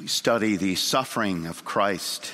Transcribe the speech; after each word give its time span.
we 0.00 0.06
study 0.06 0.56
the 0.56 0.76
suffering 0.76 1.44
of 1.44 1.62
Christ 1.62 2.32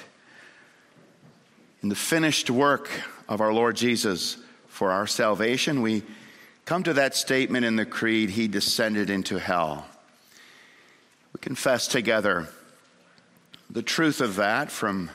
in 1.82 1.88
the 1.88 1.96
finished 1.96 2.48
work 2.48 2.88
of 3.28 3.40
our 3.40 3.52
Lord 3.52 3.74
Jesus 3.74 4.36
for 4.68 4.92
our 4.92 5.08
salvation, 5.08 5.82
we 5.82 6.04
come 6.64 6.84
to 6.84 6.92
that 6.92 7.16
statement 7.16 7.64
in 7.64 7.74
the 7.74 7.84
Creed 7.84 8.30
He 8.30 8.46
descended 8.46 9.10
into 9.10 9.40
hell. 9.40 9.84
We 11.32 11.40
confess 11.40 11.88
together 11.88 12.46
the 13.68 13.82
truth 13.82 14.20
of 14.20 14.36
that 14.36 14.70
from 14.70 15.10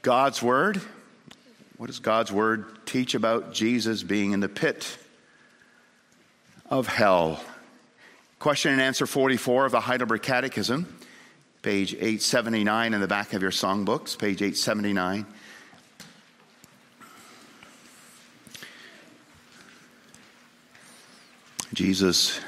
God's 0.00 0.42
Word. 0.42 0.80
What 1.76 1.88
does 1.88 1.98
God's 1.98 2.32
Word 2.32 2.86
teach 2.86 3.14
about 3.14 3.52
Jesus 3.52 4.02
being 4.02 4.32
in 4.32 4.40
the 4.40 4.48
pit 4.48 4.96
of 6.70 6.86
hell? 6.86 7.44
Question 8.38 8.72
and 8.72 8.80
answer 8.80 9.04
44 9.04 9.66
of 9.66 9.72
the 9.72 9.80
Heidelberg 9.80 10.22
Catechism, 10.22 10.86
page 11.62 11.94
879 11.94 12.92
in 12.92 13.00
the 13.00 13.06
back 13.06 13.34
of 13.34 13.40
your 13.40 13.52
songbooks, 13.52 14.18
page 14.18 14.42
879. 14.42 15.24
Jesus' 21.72 22.40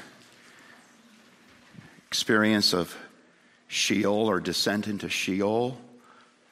experience 2.07 2.73
of 2.73 2.95
Sheol 3.69 4.29
or 4.29 4.41
descent 4.41 4.87
into 4.87 5.07
Sheol 5.07 5.77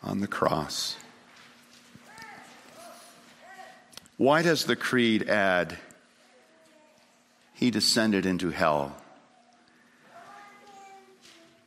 on 0.02 0.22
the 0.22 0.28
cross. 0.28 0.96
Why 4.16 4.42
does 4.42 4.64
the 4.64 4.78
Creed 4.78 5.28
add, 5.28 5.78
He 7.54 7.72
descended 7.72 8.26
into 8.26 8.52
hell? 8.52 8.96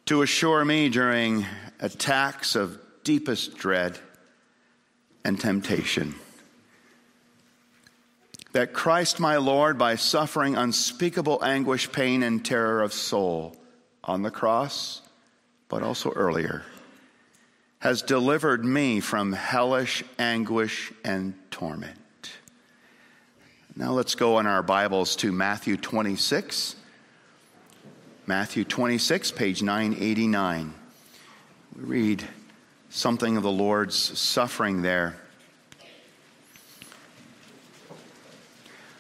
To 0.07 0.23
assure 0.23 0.65
me 0.65 0.89
during 0.89 1.45
attacks 1.81 2.55
of 2.55 2.79
deepest 3.03 3.57
dread 3.57 3.99
and 5.25 5.39
temptation 5.39 6.15
that 8.57 8.73
Christ 8.73 9.21
my 9.21 9.37
Lord, 9.37 9.77
by 9.77 9.97
suffering 9.97 10.57
unspeakable 10.57 11.45
anguish, 11.45 11.93
pain, 11.93 12.23
and 12.23 12.43
terror 12.43 12.83
of 12.83 12.95
soul 12.95 13.55
on 14.03 14.23
the 14.23 14.31
cross, 14.31 15.03
but 15.69 15.83
also 15.83 16.11
earlier, 16.13 16.63
has 17.81 18.01
delivered 18.01 18.65
me 18.65 19.01
from 19.01 19.35
hellish 19.35 20.03
anguish 20.19 20.91
and 21.05 21.35
torment. 21.51 21.99
Now 23.77 23.93
let's 23.93 24.15
go 24.15 24.39
in 24.39 24.47
our 24.47 24.63
Bibles 24.63 25.17
to 25.17 25.33
Matthew 25.33 25.77
26. 25.77 26.77
Matthew 28.29 28.65
26, 28.65 29.31
page 29.31 29.63
989. 29.63 30.75
We 31.77 31.85
read 31.85 32.25
something 32.91 33.37
of 33.37 33.45
the 33.45 33.53
Lord's 33.53 33.95
suffering 33.95 34.83
there. 34.83 35.17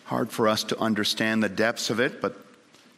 Hard 0.04 0.30
for 0.30 0.46
us 0.46 0.62
to 0.62 0.78
understand 0.78 1.42
the 1.42 1.48
depths 1.48 1.90
of 1.90 1.98
it, 1.98 2.22
but 2.22 2.36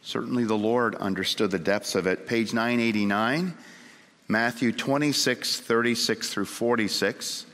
certainly 0.03 0.43
the 0.43 0.57
Lord 0.57 0.93
understood 0.93 1.49
the 1.49 1.57
depths 1.57 1.95
of 1.95 2.05
it. 2.05 2.27
Page 2.27 2.53
989, 2.53 3.55
Matthew 4.27 4.71
26, 4.71 5.59
36 5.61 6.29
through 6.29 6.45
46. 6.45 7.47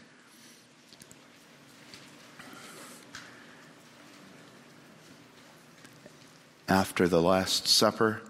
After 6.67 7.07
the 7.07 7.21
Last 7.21 7.69
Supper, 7.69 8.21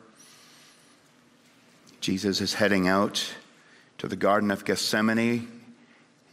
Jesus 2.05 2.39
is 2.39 2.53
heading 2.53 2.87
out 2.87 3.33
to 3.97 4.07
the 4.07 4.15
Garden 4.15 4.51
of 4.51 4.63
Gethsemane, 4.63 5.49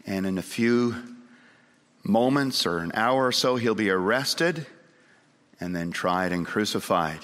and 0.06 0.26
in 0.26 0.36
a 0.36 0.42
few 0.42 0.94
moments 2.04 2.66
or 2.66 2.80
an 2.80 2.92
hour 2.92 3.28
or 3.28 3.32
so, 3.32 3.56
he'll 3.56 3.74
be 3.74 3.88
arrested 3.88 4.66
and 5.58 5.74
then 5.74 5.90
tried 5.90 6.30
and 6.30 6.44
crucified. 6.44 7.20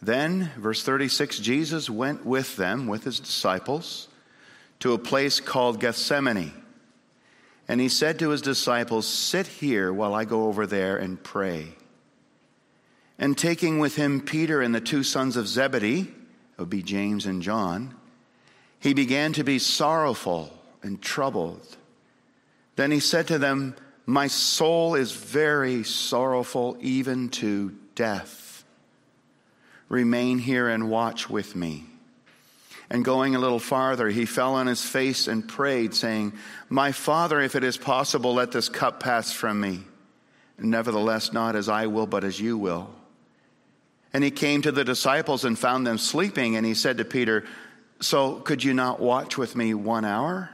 Then, 0.00 0.50
verse 0.56 0.82
36 0.82 1.38
Jesus 1.40 1.90
went 1.90 2.24
with 2.24 2.56
them, 2.56 2.86
with 2.86 3.04
his 3.04 3.20
disciples, 3.20 4.08
to 4.80 4.94
a 4.94 4.98
place 4.98 5.38
called 5.38 5.78
Gethsemane. 5.78 6.54
And 7.68 7.82
he 7.82 7.90
said 7.90 8.18
to 8.20 8.30
his 8.30 8.40
disciples, 8.40 9.06
Sit 9.06 9.46
here 9.46 9.92
while 9.92 10.14
I 10.14 10.24
go 10.24 10.46
over 10.46 10.66
there 10.66 10.96
and 10.96 11.22
pray. 11.22 11.74
And 13.18 13.36
taking 13.36 13.78
with 13.78 13.96
him 13.96 14.22
Peter 14.22 14.62
and 14.62 14.74
the 14.74 14.80
two 14.80 15.02
sons 15.02 15.36
of 15.36 15.46
Zebedee, 15.46 16.14
it 16.56 16.62
would 16.62 16.70
be 16.70 16.82
James 16.82 17.26
and 17.26 17.42
John, 17.42 17.94
he 18.80 18.94
began 18.94 19.32
to 19.34 19.44
be 19.44 19.58
sorrowful 19.58 20.52
and 20.82 21.00
troubled. 21.00 21.76
Then 22.76 22.90
he 22.90 23.00
said 23.00 23.28
to 23.28 23.38
them, 23.38 23.74
my 24.06 24.28
soul 24.28 24.94
is 24.94 25.10
very 25.10 25.82
sorrowful, 25.82 26.76
even 26.80 27.28
to 27.30 27.74
death. 27.96 28.64
Remain 29.88 30.38
here 30.38 30.68
and 30.68 30.88
watch 30.88 31.28
with 31.28 31.56
me. 31.56 31.84
And 32.88 33.04
going 33.04 33.34
a 33.34 33.40
little 33.40 33.58
farther, 33.58 34.08
he 34.08 34.24
fell 34.24 34.54
on 34.54 34.68
his 34.68 34.84
face 34.84 35.26
and 35.26 35.46
prayed, 35.46 35.92
saying, 35.92 36.34
My 36.68 36.92
Father, 36.92 37.40
if 37.40 37.56
it 37.56 37.64
is 37.64 37.76
possible, 37.76 38.34
let 38.34 38.52
this 38.52 38.68
cup 38.68 39.00
pass 39.00 39.32
from 39.32 39.60
me. 39.60 39.80
Nevertheless, 40.56 41.32
not 41.32 41.56
as 41.56 41.68
I 41.68 41.88
will, 41.88 42.06
but 42.06 42.22
as 42.22 42.38
you 42.38 42.56
will. 42.56 42.88
And 44.16 44.24
he 44.24 44.30
came 44.30 44.62
to 44.62 44.72
the 44.72 44.82
disciples 44.82 45.44
and 45.44 45.58
found 45.58 45.86
them 45.86 45.98
sleeping, 45.98 46.56
and 46.56 46.64
he 46.64 46.72
said 46.72 46.96
to 46.96 47.04
Peter, 47.04 47.44
So 48.00 48.36
could 48.36 48.64
you 48.64 48.72
not 48.72 48.98
watch 48.98 49.36
with 49.36 49.54
me 49.54 49.74
one 49.74 50.06
hour? 50.06 50.48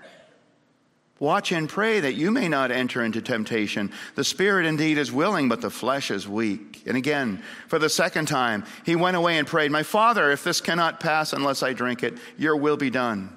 Watch 1.20 1.52
and 1.52 1.68
pray 1.68 2.00
that 2.00 2.14
you 2.14 2.32
may 2.32 2.48
not 2.48 2.72
enter 2.72 3.04
into 3.04 3.22
temptation. 3.22 3.92
The 4.16 4.24
spirit 4.24 4.66
indeed 4.66 4.98
is 4.98 5.12
willing, 5.12 5.48
but 5.48 5.60
the 5.60 5.70
flesh 5.70 6.10
is 6.10 6.26
weak. 6.26 6.82
And 6.86 6.96
again, 6.96 7.40
for 7.68 7.78
the 7.78 7.88
second 7.88 8.26
time, 8.26 8.64
he 8.84 8.96
went 8.96 9.16
away 9.16 9.38
and 9.38 9.46
prayed, 9.46 9.70
My 9.70 9.84
Father, 9.84 10.32
if 10.32 10.42
this 10.42 10.60
cannot 10.60 10.98
pass 10.98 11.32
unless 11.32 11.62
I 11.62 11.72
drink 11.72 12.02
it, 12.02 12.18
your 12.36 12.56
will 12.56 12.76
be 12.76 12.90
done. 12.90 13.30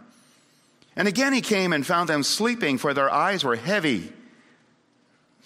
And 0.96 1.07
again 1.07 1.34
he 1.34 1.42
came 1.42 1.72
and 1.72 1.86
found 1.86 2.09
them 2.09 2.24
sleeping, 2.24 2.80
for 2.80 2.96
their 2.96 3.13
eyes 3.13 3.44
were 3.44 3.57
heavy. 3.57 4.12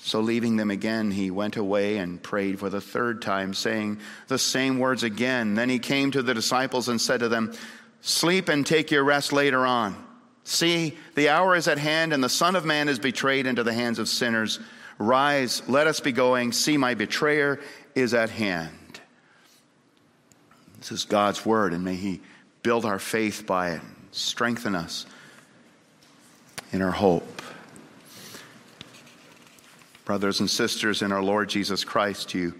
So 0.02 0.22
leaving 0.22 0.56
them 0.56 0.72
again, 0.72 1.12
he 1.12 1.30
went 1.30 1.58
away 1.58 1.98
and 1.98 2.22
prayed 2.22 2.60
for 2.60 2.70
the 2.70 2.82
third 2.82 3.22
time, 3.22 3.54
saying 3.54 4.00
the 4.28 4.40
same 4.40 4.80
words 4.80 5.04
again. 5.04 5.56
Then 5.56 5.70
he 5.70 5.80
came 5.80 6.12
to 6.12 6.24
the 6.24 6.34
disciples 6.34 6.88
and 6.88 7.00
said 7.00 7.20
to 7.20 7.30
them, 7.30 7.54
Sleep 8.02 8.48
and 8.48 8.66
take 8.66 8.92
your 8.92 9.04
rest 9.04 9.34
later 9.34 9.66
on. 9.66 9.96
See, 10.46 10.98
the 11.16 11.30
hour 11.30 11.56
is 11.56 11.68
at 11.68 11.78
hand, 11.78 12.14
and 12.14 12.24
the 12.24 12.30
Son 12.30 12.56
of 12.56 12.66
Man 12.66 12.88
is 12.90 12.98
betrayed 12.98 13.46
into 13.46 13.62
the 13.62 13.74
hands 13.74 14.00
of 14.00 14.08
sinners. 14.08 14.60
Rise, 14.98 15.62
let 15.68 15.86
us 15.86 16.00
be 16.00 16.12
going. 16.12 16.54
See, 16.54 16.78
my 16.78 16.94
betrayer 16.94 17.60
is 17.94 18.14
at 18.14 18.30
hand. 18.30 18.72
This 20.80 20.92
is 20.92 21.04
God's 21.04 21.46
word, 21.46 21.74
and 21.74 21.84
may 21.84 21.96
He 21.96 22.22
build 22.64 22.86
our 22.86 23.00
faith 23.00 23.46
by 23.46 23.72
it, 23.72 23.82
strengthen 24.12 24.76
us 24.76 25.06
in 26.72 26.82
our 26.82 26.92
hope. 26.92 27.29
Brothers 30.10 30.40
and 30.40 30.50
sisters 30.50 31.04
in 31.04 31.12
our 31.12 31.22
Lord 31.22 31.50
Jesus 31.50 31.84
Christ, 31.84 32.34
you 32.34 32.56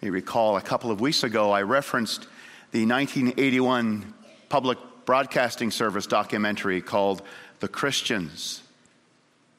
may 0.00 0.10
recall 0.10 0.56
a 0.56 0.60
couple 0.60 0.92
of 0.92 1.00
weeks 1.00 1.24
ago 1.24 1.50
I 1.50 1.62
referenced 1.62 2.28
the 2.70 2.86
1981 2.86 4.14
public 4.48 4.78
broadcasting 5.04 5.72
service 5.72 6.06
documentary 6.06 6.80
called 6.80 7.22
The 7.58 7.66
Christians, 7.66 8.62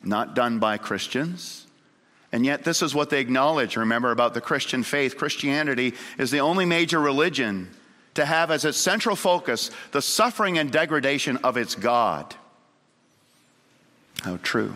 not 0.02 0.36
done 0.36 0.60
by 0.60 0.78
Christians. 0.78 1.68
And 2.32 2.46
yet, 2.46 2.64
this 2.64 2.82
is 2.82 2.96
what 2.96 3.10
they 3.10 3.20
acknowledge. 3.20 3.76
Remember 3.76 4.12
about 4.12 4.34
the 4.34 4.40
Christian 4.40 4.82
faith. 4.82 5.18
Christianity 5.18 5.96
is 6.18 6.32
the 6.32 6.40
only 6.40 6.64
major 6.64 7.02
religion 7.02 7.72
to 8.14 8.24
have 8.24 8.52
as 8.52 8.64
its 8.64 8.78
central 8.78 9.18
focus 9.18 9.70
the 9.92 10.02
suffering 10.02 10.58
and 10.58 10.72
degradation 10.72 11.36
of 11.44 11.58
its 11.58 11.76
God. 11.76 12.36
How 14.22 14.38
true. 14.38 14.76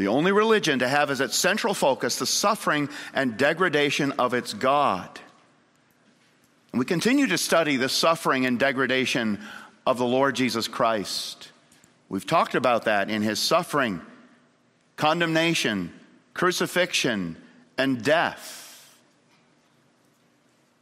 The 0.00 0.08
only 0.08 0.32
religion 0.32 0.78
to 0.78 0.88
have 0.88 1.10
as 1.10 1.20
its 1.20 1.36
central 1.36 1.74
focus 1.74 2.16
the 2.16 2.24
suffering 2.24 2.88
and 3.12 3.36
degradation 3.36 4.12
of 4.12 4.32
its 4.32 4.54
God. 4.54 5.20
And 6.72 6.78
we 6.78 6.86
continue 6.86 7.26
to 7.26 7.36
study 7.36 7.76
the 7.76 7.90
suffering 7.90 8.46
and 8.46 8.58
degradation 8.58 9.40
of 9.86 9.98
the 9.98 10.06
Lord 10.06 10.36
Jesus 10.36 10.68
Christ. 10.68 11.52
We've 12.08 12.26
talked 12.26 12.54
about 12.54 12.86
that 12.86 13.10
in 13.10 13.20
his 13.20 13.40
suffering, 13.40 14.00
condemnation, 14.96 15.92
crucifixion, 16.32 17.36
and 17.76 18.02
death. 18.02 18.96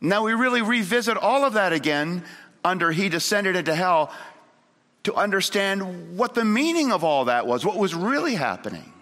Now 0.01 0.27
we 0.27 0.33
really 0.33 0.63
revisit 0.63 1.17
all 1.17 1.45
of 1.45 1.55
that 1.55 1.73
again 1.73 2.23
under 2.65 2.93
He 2.93 3.09
descended 3.09 3.57
into 3.57 3.75
hell 3.75 4.13
to 5.03 5.15
understand 5.17 6.17
what 6.17 6.37
the 6.37 6.45
meaning 6.45 6.93
of 6.93 7.03
all 7.03 7.25
that 7.25 7.49
was, 7.49 7.67
what 7.67 7.77
was 7.77 7.97
really 7.97 8.37
happening. 8.37 8.93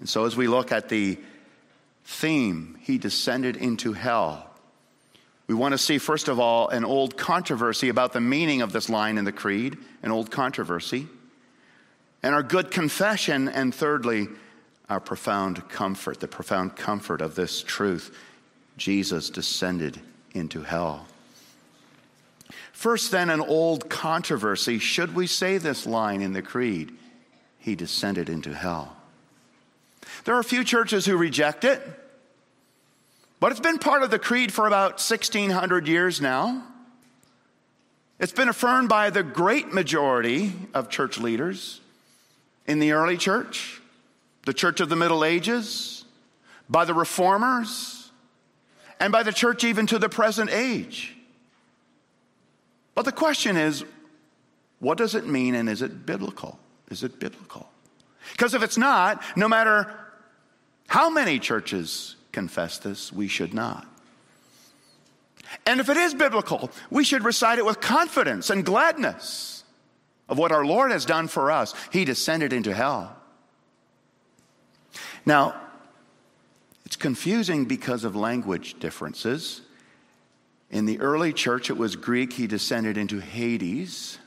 And 0.00 0.08
so 0.08 0.24
as 0.24 0.36
we 0.36 0.48
look 0.48 0.72
at 0.72 0.88
the 0.88 1.18
theme, 2.04 2.76
He 2.80 2.98
descended 2.98 3.56
into 3.56 3.92
hell 3.92 4.50
We 5.50 5.54
want 5.54 5.72
to 5.72 5.78
see, 5.78 5.98
first 5.98 6.28
of 6.28 6.38
all, 6.38 6.68
an 6.68 6.84
old 6.84 7.16
controversy 7.16 7.88
about 7.88 8.12
the 8.12 8.20
meaning 8.20 8.62
of 8.62 8.70
this 8.70 8.88
line 8.88 9.18
in 9.18 9.24
the 9.24 9.32
Creed, 9.32 9.76
an 10.00 10.12
old 10.12 10.30
controversy, 10.30 11.08
and 12.22 12.36
our 12.36 12.44
good 12.44 12.70
confession, 12.70 13.48
and 13.48 13.74
thirdly, 13.74 14.28
our 14.88 15.00
profound 15.00 15.68
comfort, 15.68 16.20
the 16.20 16.28
profound 16.28 16.76
comfort 16.76 17.20
of 17.20 17.34
this 17.34 17.64
truth. 17.64 18.16
Jesus 18.76 19.28
descended 19.28 20.00
into 20.34 20.62
hell. 20.62 21.08
First, 22.72 23.10
then, 23.10 23.28
an 23.28 23.40
old 23.40 23.90
controversy. 23.90 24.78
Should 24.78 25.16
we 25.16 25.26
say 25.26 25.58
this 25.58 25.84
line 25.84 26.22
in 26.22 26.32
the 26.32 26.42
Creed? 26.42 26.92
He 27.58 27.74
descended 27.74 28.28
into 28.28 28.54
hell. 28.54 28.96
There 30.24 30.34
are 30.34 30.40
a 30.40 30.44
few 30.44 30.64
churches 30.64 31.06
who 31.06 31.16
reject 31.16 31.64
it. 31.64 31.82
But 33.40 33.52
it's 33.52 33.60
been 33.60 33.78
part 33.78 34.02
of 34.02 34.10
the 34.10 34.18
creed 34.18 34.52
for 34.52 34.66
about 34.66 35.00
1600 35.00 35.88
years 35.88 36.20
now. 36.20 36.62
It's 38.18 38.32
been 38.32 38.50
affirmed 38.50 38.90
by 38.90 39.08
the 39.08 39.22
great 39.22 39.72
majority 39.72 40.52
of 40.74 40.90
church 40.90 41.18
leaders 41.18 41.80
in 42.66 42.78
the 42.78 42.92
early 42.92 43.16
church, 43.16 43.80
the 44.44 44.52
church 44.52 44.80
of 44.80 44.90
the 44.90 44.96
Middle 44.96 45.24
Ages, 45.24 46.04
by 46.68 46.84
the 46.84 46.92
reformers, 46.92 48.10
and 49.00 49.10
by 49.10 49.22
the 49.22 49.32
church 49.32 49.64
even 49.64 49.86
to 49.86 49.98
the 49.98 50.10
present 50.10 50.50
age. 50.50 51.16
But 52.94 53.06
the 53.06 53.12
question 53.12 53.56
is 53.56 53.84
what 54.80 54.98
does 54.98 55.14
it 55.14 55.26
mean 55.26 55.54
and 55.54 55.68
is 55.68 55.80
it 55.80 56.04
biblical? 56.04 56.58
Is 56.90 57.02
it 57.02 57.18
biblical? 57.18 57.68
Because 58.32 58.54
if 58.54 58.62
it's 58.62 58.76
not, 58.76 59.22
no 59.36 59.48
matter 59.48 59.94
how 60.90 61.08
many 61.08 61.38
churches 61.38 62.16
confess 62.32 62.78
this, 62.78 63.12
we 63.12 63.28
should 63.28 63.54
not. 63.54 63.86
And 65.64 65.78
if 65.78 65.88
it 65.88 65.96
is 65.96 66.14
biblical, 66.14 66.68
we 66.90 67.04
should 67.04 67.22
recite 67.22 67.60
it 67.60 67.64
with 67.64 67.80
confidence 67.80 68.50
and 68.50 68.64
gladness 68.64 69.62
of 70.28 70.36
what 70.36 70.50
our 70.50 70.64
Lord 70.64 70.90
has 70.90 71.04
done 71.04 71.28
for 71.28 71.52
us. 71.52 71.76
He 71.92 72.04
descended 72.04 72.52
into 72.52 72.74
hell. 72.74 73.16
Now, 75.24 75.54
it's 76.84 76.96
confusing 76.96 77.66
because 77.66 78.02
of 78.02 78.16
language 78.16 78.80
differences. 78.80 79.60
In 80.72 80.86
the 80.86 80.98
early 80.98 81.32
church, 81.32 81.70
it 81.70 81.76
was 81.76 81.94
Greek, 81.94 82.32
he 82.32 82.48
descended 82.48 82.96
into 82.96 83.20
Hades. 83.20 84.18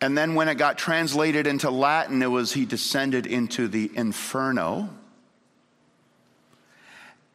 And 0.00 0.16
then 0.16 0.34
when 0.34 0.48
it 0.48 0.54
got 0.54 0.78
translated 0.78 1.46
into 1.46 1.70
Latin, 1.70 2.22
it 2.22 2.30
was 2.30 2.52
he 2.52 2.64
descended 2.64 3.26
into 3.26 3.66
the 3.66 3.90
inferno. 3.94 4.90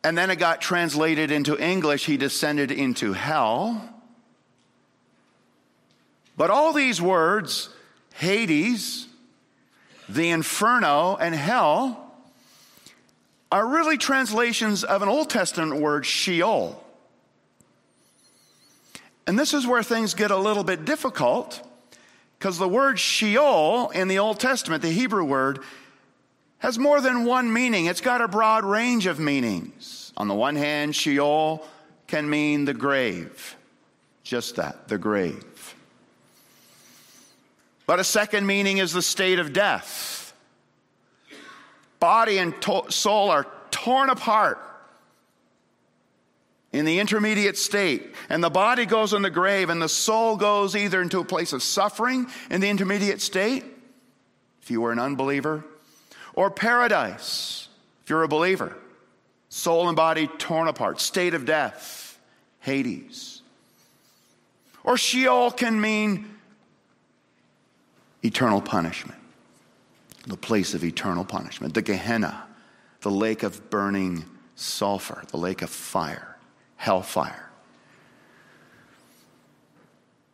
And 0.03 0.17
then 0.17 0.29
it 0.29 0.37
got 0.37 0.61
translated 0.61 1.31
into 1.31 1.57
English, 1.57 2.05
he 2.05 2.17
descended 2.17 2.71
into 2.71 3.13
hell. 3.13 3.89
But 6.35 6.49
all 6.49 6.73
these 6.73 7.01
words, 7.01 7.69
Hades, 8.15 9.07
the 10.09 10.29
inferno, 10.29 11.15
and 11.15 11.35
hell, 11.35 11.99
are 13.51 13.67
really 13.67 13.97
translations 13.97 14.83
of 14.83 15.01
an 15.03 15.09
Old 15.09 15.29
Testament 15.29 15.79
word, 15.79 16.05
Sheol. 16.05 16.83
And 19.27 19.37
this 19.37 19.53
is 19.53 19.67
where 19.67 19.83
things 19.83 20.13
get 20.15 20.31
a 20.31 20.37
little 20.37 20.63
bit 20.63 20.85
difficult 20.85 21.61
because 22.43 22.57
the 22.57 22.67
word 22.67 22.99
Sheol 22.99 23.89
in 23.91 24.09
the 24.09 24.19
Old 24.19 24.37
Testament, 24.37 24.81
the 24.81 24.91
Hebrew 24.91 25.23
word, 25.23 25.59
has 26.57 26.77
more 26.77 26.99
than 26.99 27.23
one 27.23 27.53
meaning. 27.53 27.85
It's 27.85 28.01
got 28.01 28.19
a 28.19 28.27
broad 28.27 28.65
range 28.65 29.05
of 29.05 29.17
meanings. 29.17 30.11
On 30.17 30.27
the 30.27 30.33
one 30.33 30.57
hand, 30.57 30.93
Sheol 30.93 31.65
can 32.05 32.29
mean 32.29 32.65
the 32.65 32.73
grave. 32.73 33.55
Just 34.23 34.57
that, 34.57 34.89
the 34.89 34.97
grave. 34.97 35.73
But 37.85 38.01
a 38.01 38.03
second 38.03 38.45
meaning 38.45 38.79
is 38.79 38.91
the 38.91 39.01
state 39.01 39.39
of 39.39 39.53
death. 39.53 40.33
Body 42.01 42.39
and 42.39 42.61
to- 42.63 42.91
soul 42.91 43.29
are 43.29 43.47
torn 43.71 44.09
apart 44.09 44.59
in 46.73 46.85
the 46.85 46.99
intermediate 46.99 47.57
state, 47.57 48.15
and 48.29 48.43
the 48.43 48.49
body 48.49 48.85
goes 48.85 49.13
in 49.13 49.21
the 49.21 49.29
grave, 49.29 49.69
and 49.69 49.81
the 49.81 49.87
soul 49.87 50.35
goes 50.35 50.75
either 50.75 51.01
into 51.01 51.19
a 51.19 51.25
place 51.25 51.53
of 51.53 51.61
suffering 51.61 52.27
in 52.49 52.59
the 52.61 52.69
intermediate 52.69 53.21
state, 53.21 53.63
if 54.61 54.71
you 54.71 54.81
were 54.81 54.91
an 54.91 54.99
unbeliever, 54.99 55.63
or 56.33 56.49
paradise, 56.49 57.67
if 58.03 58.09
you're 58.09 58.23
a 58.23 58.27
believer. 58.27 58.75
Soul 59.49 59.87
and 59.87 59.95
body 59.95 60.25
torn 60.39 60.67
apart, 60.67 60.99
state 60.99 61.35
of 61.35 61.45
death, 61.45 62.17
Hades. 62.59 63.43
Or 64.83 64.97
Sheol 64.97 65.51
can 65.51 65.79
mean 65.79 66.27
eternal 68.23 68.61
punishment, 68.61 69.19
the 70.25 70.37
place 70.37 70.73
of 70.73 70.83
eternal 70.83 71.23
punishment, 71.23 71.75
the 71.75 71.83
Gehenna, 71.83 72.47
the 73.01 73.11
lake 73.11 73.43
of 73.43 73.69
burning 73.69 74.25
sulfur, 74.55 75.23
the 75.27 75.37
lake 75.37 75.61
of 75.61 75.69
fire, 75.69 76.32
hellfire. 76.83 77.49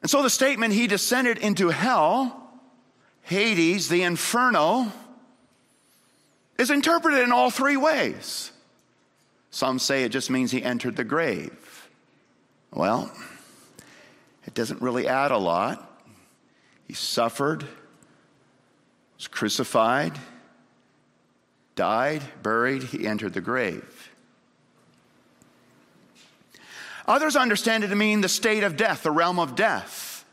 And 0.01 0.09
so 0.09 0.23
the 0.23 0.31
statement, 0.31 0.73
he 0.73 0.87
descended 0.87 1.37
into 1.37 1.69
hell, 1.69 2.49
Hades, 3.21 3.87
the 3.87 4.01
inferno, 4.01 4.91
is 6.57 6.71
interpreted 6.71 7.21
in 7.21 7.31
all 7.31 7.51
three 7.51 7.77
ways. 7.77 8.51
Some 9.51 9.77
say 9.77 10.03
it 10.03 10.09
just 10.09 10.31
means 10.31 10.49
he 10.49 10.63
entered 10.63 10.95
the 10.95 11.03
grave. 11.03 11.87
Well, 12.73 13.11
it 14.47 14.55
doesn't 14.55 14.81
really 14.81 15.07
add 15.07 15.29
a 15.29 15.37
lot. 15.37 16.01
He 16.87 16.95
suffered, 16.95 17.63
was 19.17 19.27
crucified, 19.27 20.17
died, 21.75 22.23
buried, 22.41 22.81
he 22.81 23.05
entered 23.05 23.33
the 23.33 23.41
grave. 23.41 23.98
Others 27.09 27.35
understand 27.35 27.83
it 27.83 27.89
to 27.89 27.95
mean 27.95 28.21
the 28.21 28.29
state 28.29 28.63
of 28.63 28.77
death, 28.77 29.03
the 29.03 29.11
realm 29.11 29.37
of 29.37 29.55
death, 29.55 30.23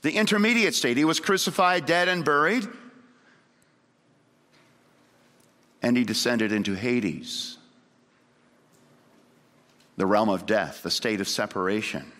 the 0.00 0.12
intermediate 0.12 0.74
state. 0.74 0.96
He 0.96 1.04
was 1.04 1.20
crucified, 1.20 1.84
dead, 1.84 2.08
and 2.08 2.24
buried 2.24 2.66
and 5.82 5.96
he 5.96 6.04
descended 6.04 6.52
into 6.52 6.74
Hades, 6.74 7.56
the 9.96 10.06
realm 10.06 10.28
of 10.28 10.46
death, 10.46 10.82
the 10.82 10.90
state 10.90 11.20
of 11.20 11.28
separation 11.28 12.10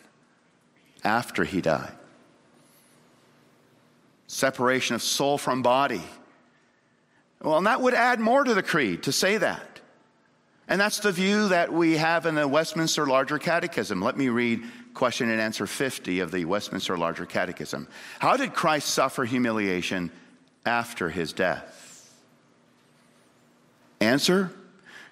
after 1.05 1.45
he 1.45 1.61
died. 1.61 1.93
Separation 4.27 4.95
of 4.95 5.03
soul 5.03 5.39
from 5.39 5.63
body. 5.63 6.03
Well, 7.43 7.57
and 7.57 7.67
that 7.67 7.81
would 7.81 7.95
add 7.95 8.21
more 8.21 8.45
to 8.45 8.55
the 8.55 8.63
creed 8.63 9.03
to 9.05 9.13
say 9.13 9.39
that. 9.39 9.70
And 10.71 10.81
that's 10.81 11.01
the 11.01 11.11
view 11.11 11.49
that 11.49 11.73
we 11.73 11.97
have 11.97 12.27
in 12.27 12.37
the 12.37 12.47
Westminster 12.47 13.05
Larger 13.05 13.39
Catechism. 13.39 14.01
Let 14.01 14.17
me 14.17 14.29
read 14.29 14.63
question 14.95 15.29
and 15.29 15.41
answer 15.41 15.67
50 15.67 16.21
of 16.21 16.31
the 16.31 16.45
Westminster 16.45 16.97
Larger 16.97 17.27
Catechism. 17.27 17.89
How 18.21 18.37
did 18.37 18.55
Christ 18.55 18.89
suffer 18.89 19.25
humiliation 19.25 20.13
after 20.65 21.11
his 21.11 21.33
death? 21.33 22.09
Answer 24.01 24.53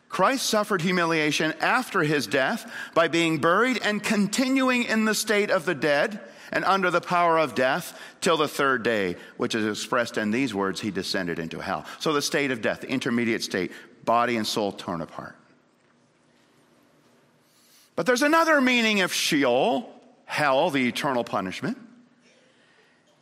Christ 0.08 0.46
suffered 0.46 0.80
humiliation 0.80 1.52
after 1.60 2.02
his 2.02 2.28
death 2.28 2.72
by 2.94 3.08
being 3.08 3.38
buried 3.38 3.80
and 3.82 4.02
continuing 4.02 4.84
in 4.84 5.04
the 5.04 5.14
state 5.14 5.50
of 5.50 5.66
the 5.66 5.74
dead 5.74 6.20
and 6.52 6.64
under 6.64 6.90
the 6.90 7.00
power 7.00 7.36
of 7.36 7.54
death 7.56 8.00
till 8.20 8.36
the 8.36 8.48
third 8.48 8.84
day, 8.84 9.16
which 9.36 9.54
is 9.56 9.66
expressed 9.66 10.16
in 10.16 10.30
these 10.30 10.54
words, 10.54 10.80
he 10.80 10.90
descended 10.92 11.38
into 11.40 11.58
hell. 11.58 11.84
So 11.98 12.12
the 12.12 12.22
state 12.22 12.52
of 12.52 12.62
death, 12.62 12.80
the 12.80 12.88
intermediate 12.88 13.42
state, 13.42 13.72
body 14.04 14.36
and 14.36 14.46
soul 14.46 14.72
torn 14.72 15.02
apart. 15.02 15.34
But 17.98 18.06
there's 18.06 18.22
another 18.22 18.60
meaning 18.60 19.00
of 19.00 19.12
Sheol, 19.12 19.92
hell, 20.24 20.70
the 20.70 20.86
eternal 20.86 21.24
punishment. 21.24 21.76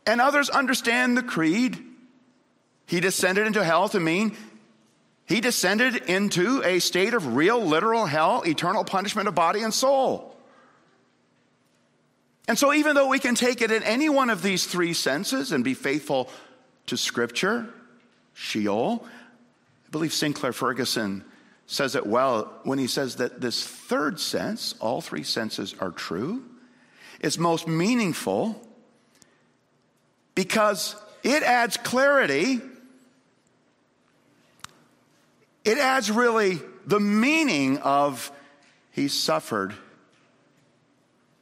And 0.05 0.21
others 0.21 0.51
understand 0.51 1.17
the 1.17 1.23
creed. 1.23 1.83
He 2.85 2.99
descended 2.99 3.47
into 3.47 3.63
hell 3.63 3.89
to 3.89 3.99
mean 3.99 4.37
he 5.25 5.41
descended 5.41 5.95
into 5.95 6.61
a 6.63 6.77
state 6.77 7.15
of 7.15 7.35
real, 7.35 7.59
literal 7.59 8.05
hell, 8.05 8.43
eternal 8.45 8.83
punishment 8.83 9.27
of 9.27 9.33
body 9.33 9.63
and 9.63 9.73
soul. 9.73 10.37
And 12.47 12.55
so, 12.55 12.71
even 12.71 12.93
though 12.95 13.07
we 13.07 13.17
can 13.17 13.33
take 13.33 13.63
it 13.63 13.71
in 13.71 13.81
any 13.81 14.09
one 14.09 14.29
of 14.29 14.43
these 14.43 14.67
three 14.67 14.93
senses 14.93 15.51
and 15.51 15.63
be 15.63 15.73
faithful 15.73 16.29
to 16.85 16.97
Scripture, 16.97 17.67
Sheol, 18.35 19.03
I 19.87 19.89
believe 19.89 20.13
Sinclair 20.13 20.53
Ferguson 20.53 21.25
says 21.67 21.95
it 21.95 22.07
well 22.07 22.51
when 22.63 22.79
he 22.79 22.87
says 22.87 23.17
that 23.17 23.39
this 23.39 23.65
third 23.65 24.19
sense, 24.19 24.73
all 24.79 25.01
three 25.01 25.23
senses 25.23 25.75
are 25.79 25.91
true, 25.91 26.43
is 27.19 27.37
most 27.37 27.67
meaningful 27.67 28.59
because 30.33 30.95
it 31.23 31.43
adds 31.43 31.77
clarity 31.77 32.61
it 35.67 35.77
adds 35.79 36.09
really 36.09 36.61
the 36.85 37.01
meaning 37.01 37.77
of 37.79 38.31
he 38.91 39.09
suffered, 39.09 39.73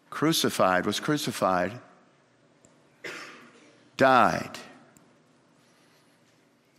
crucified, 0.10 0.88
was 0.88 1.00
crucified, 1.00 1.74
died. 3.98 4.58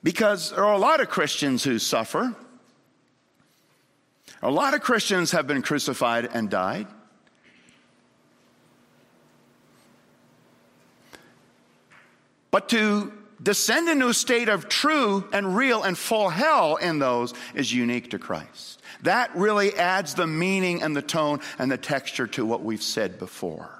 Because 0.03 0.51
there 0.51 0.65
are 0.65 0.75
a 0.75 0.79
lot 0.79 1.01
of 1.01 1.09
Christians 1.09 1.63
who 1.63 1.79
suffer. 1.79 2.35
A 4.43 4.51
lot 4.51 4.75
of 4.75 4.81
Christians 4.81 5.33
have 5.33 5.47
been 5.47 5.63
crucified 5.63 6.29
and 6.33 6.51
died. 6.51 6.87
But 12.51 12.69
to 12.71 13.13
descend 13.43 13.89
into 13.89 14.09
a 14.09 14.15
state 14.15 14.49
of 14.49 14.69
true 14.69 15.29
and 15.33 15.57
real 15.57 15.83
and 15.83 15.97
full 15.97 16.31
hell 16.31 16.77
in 16.77 16.99
those 16.99 17.35
is 17.55 17.73
unique 17.73 18.11
to 18.11 18.19
Christ. 18.19 18.81
That 19.03 19.35
really 19.37 19.75
adds 19.75 20.15
the 20.15 20.27
meaning 20.27 20.83
and 20.83 20.97
the 20.97 21.03
tone 21.03 21.41
and 21.59 21.71
the 21.71 21.77
texture 21.77 22.27
to 22.29 22.47
what 22.47 22.63
we've 22.63 22.83
said 22.83 23.19
before. 23.19 23.71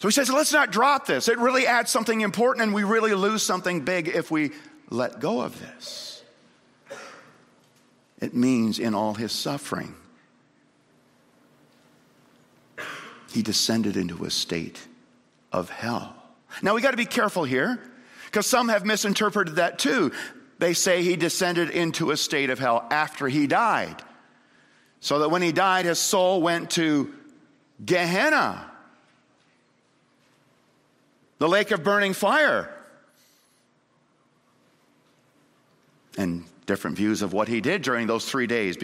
So 0.00 0.08
he 0.08 0.12
says, 0.12 0.30
let's 0.30 0.52
not 0.52 0.72
drop 0.72 1.06
this. 1.06 1.28
It 1.28 1.38
really 1.38 1.64
adds 1.64 1.92
something 1.92 2.22
important, 2.22 2.64
and 2.64 2.74
we 2.74 2.82
really 2.82 3.14
lose 3.14 3.44
something 3.44 3.82
big 3.82 4.08
if 4.08 4.32
we 4.32 4.50
let 4.90 5.20
go 5.20 5.42
of 5.42 5.60
this. 5.60 6.11
It 8.22 8.34
means 8.34 8.78
in 8.78 8.94
all 8.94 9.14
his 9.14 9.32
suffering, 9.32 9.96
he 13.28 13.42
descended 13.42 13.96
into 13.96 14.24
a 14.24 14.30
state 14.30 14.86
of 15.52 15.68
hell. 15.68 16.14
Now 16.62 16.74
we 16.76 16.82
got 16.82 16.92
to 16.92 16.96
be 16.96 17.04
careful 17.04 17.42
here 17.42 17.80
because 18.26 18.46
some 18.46 18.68
have 18.68 18.86
misinterpreted 18.86 19.56
that 19.56 19.80
too. 19.80 20.12
They 20.58 20.72
say 20.72 21.02
he 21.02 21.16
descended 21.16 21.70
into 21.70 22.12
a 22.12 22.16
state 22.16 22.48
of 22.48 22.60
hell 22.60 22.86
after 22.92 23.26
he 23.26 23.48
died. 23.48 24.00
So 25.00 25.18
that 25.18 25.30
when 25.30 25.42
he 25.42 25.50
died, 25.50 25.84
his 25.84 25.98
soul 25.98 26.40
went 26.40 26.70
to 26.72 27.12
Gehenna, 27.84 28.70
the 31.38 31.48
lake 31.48 31.72
of 31.72 31.82
burning 31.82 32.12
fire. 32.12 32.72
And 36.16 36.44
different 36.66 36.96
views 36.96 37.22
of 37.22 37.32
what 37.32 37.48
he 37.48 37.60
did 37.60 37.82
during 37.82 38.06
those 38.06 38.28
three 38.28 38.46
days 38.46 38.76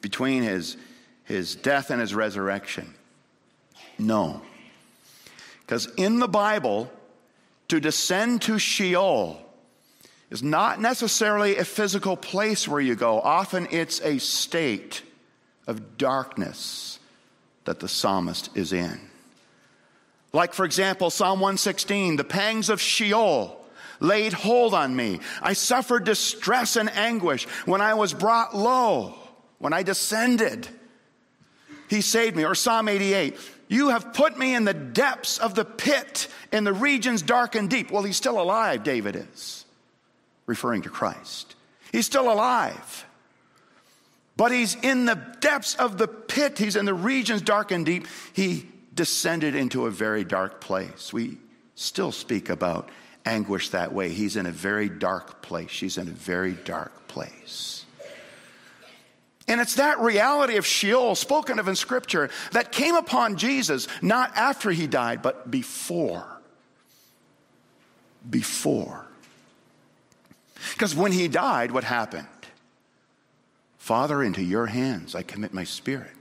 between 0.00 0.42
his, 0.42 0.76
his 1.24 1.56
death 1.56 1.90
and 1.90 2.00
his 2.00 2.14
resurrection. 2.14 2.94
No. 3.98 4.42
Because 5.60 5.86
in 5.96 6.18
the 6.18 6.28
Bible, 6.28 6.90
to 7.68 7.80
descend 7.80 8.42
to 8.42 8.58
Sheol 8.58 9.40
is 10.30 10.42
not 10.42 10.80
necessarily 10.80 11.56
a 11.56 11.64
physical 11.64 12.16
place 12.16 12.68
where 12.68 12.80
you 12.80 12.94
go. 12.94 13.20
Often 13.20 13.68
it's 13.70 14.00
a 14.02 14.18
state 14.18 15.02
of 15.66 15.98
darkness 15.98 16.98
that 17.64 17.80
the 17.80 17.88
psalmist 17.88 18.50
is 18.54 18.72
in. 18.72 19.00
Like, 20.32 20.52
for 20.52 20.64
example, 20.64 21.10
Psalm 21.10 21.40
116, 21.40 22.16
the 22.16 22.24
pangs 22.24 22.68
of 22.68 22.80
Sheol 22.80 23.57
laid 24.00 24.32
hold 24.32 24.74
on 24.74 24.94
me. 24.94 25.20
I 25.42 25.52
suffered 25.52 26.04
distress 26.04 26.76
and 26.76 26.90
anguish 26.90 27.44
when 27.64 27.80
I 27.80 27.94
was 27.94 28.14
brought 28.14 28.56
low, 28.56 29.14
when 29.58 29.72
I 29.72 29.82
descended. 29.82 30.68
He 31.88 32.00
saved 32.00 32.36
me. 32.36 32.44
Or 32.44 32.54
Psalm 32.54 32.88
88, 32.88 33.36
you 33.68 33.90
have 33.90 34.12
put 34.14 34.38
me 34.38 34.54
in 34.54 34.64
the 34.64 34.74
depths 34.74 35.38
of 35.38 35.54
the 35.54 35.64
pit, 35.64 36.28
in 36.52 36.64
the 36.64 36.72
regions 36.72 37.22
dark 37.22 37.54
and 37.54 37.68
deep. 37.68 37.90
Well, 37.90 38.02
he's 38.02 38.16
still 38.16 38.40
alive, 38.40 38.82
David 38.82 39.16
is, 39.16 39.64
referring 40.46 40.82
to 40.82 40.90
Christ. 40.90 41.54
He's 41.92 42.06
still 42.06 42.30
alive. 42.30 43.06
But 44.36 44.52
he's 44.52 44.76
in 44.76 45.04
the 45.04 45.16
depths 45.40 45.74
of 45.74 45.98
the 45.98 46.06
pit, 46.06 46.58
he's 46.58 46.76
in 46.76 46.84
the 46.84 46.94
regions 46.94 47.42
dark 47.42 47.72
and 47.72 47.84
deep. 47.84 48.06
He 48.32 48.66
descended 48.94 49.54
into 49.54 49.86
a 49.86 49.90
very 49.90 50.24
dark 50.24 50.60
place. 50.60 51.12
We 51.12 51.38
still 51.74 52.12
speak 52.12 52.48
about 52.48 52.88
anguish 53.28 53.70
that 53.70 53.92
way. 53.92 54.08
He's 54.08 54.36
in 54.36 54.46
a 54.46 54.52
very 54.52 54.88
dark 54.88 55.42
place. 55.42 55.70
She's 55.70 55.98
in 55.98 56.08
a 56.08 56.12
very 56.12 56.52
dark 56.52 57.08
place. 57.08 57.84
And 59.46 59.60
it's 59.62 59.76
that 59.76 59.98
reality 60.00 60.56
of 60.56 60.66
Sheol, 60.66 61.14
spoken 61.14 61.58
of 61.58 61.68
in 61.68 61.74
Scripture, 61.74 62.28
that 62.52 62.70
came 62.70 62.94
upon 62.94 63.36
Jesus 63.36 63.88
not 64.02 64.36
after 64.36 64.70
he 64.70 64.86
died, 64.86 65.22
but 65.22 65.50
before. 65.50 66.26
Before. 68.28 69.06
Because 70.74 70.94
when 70.94 71.12
he 71.12 71.28
died, 71.28 71.70
what 71.70 71.84
happened? 71.84 72.26
Father, 73.78 74.22
into 74.22 74.42
your 74.42 74.66
hands 74.66 75.14
I 75.14 75.22
commit 75.22 75.54
my 75.54 75.64
spirit. 75.64 76.12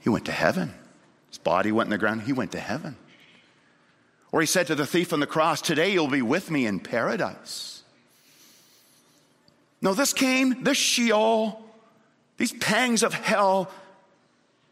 He 0.00 0.10
went 0.10 0.26
to 0.26 0.32
heaven. 0.32 0.74
His 1.30 1.38
body 1.38 1.72
went 1.72 1.86
in 1.86 1.90
the 1.90 1.98
ground. 1.98 2.22
He 2.22 2.34
went 2.34 2.52
to 2.52 2.60
heaven. 2.60 2.96
Or 4.32 4.40
he 4.40 4.46
said 4.46 4.68
to 4.68 4.74
the 4.74 4.86
thief 4.86 5.12
on 5.12 5.20
the 5.20 5.26
cross, 5.26 5.60
Today 5.60 5.92
you'll 5.92 6.08
be 6.08 6.22
with 6.22 6.50
me 6.50 6.66
in 6.66 6.80
paradise. 6.80 7.82
No, 9.82 9.94
this 9.94 10.12
came, 10.12 10.62
this 10.62 10.78
Sheol 10.78 11.64
these 12.40 12.54
pangs 12.54 13.02
of 13.02 13.12
hell, 13.12 13.70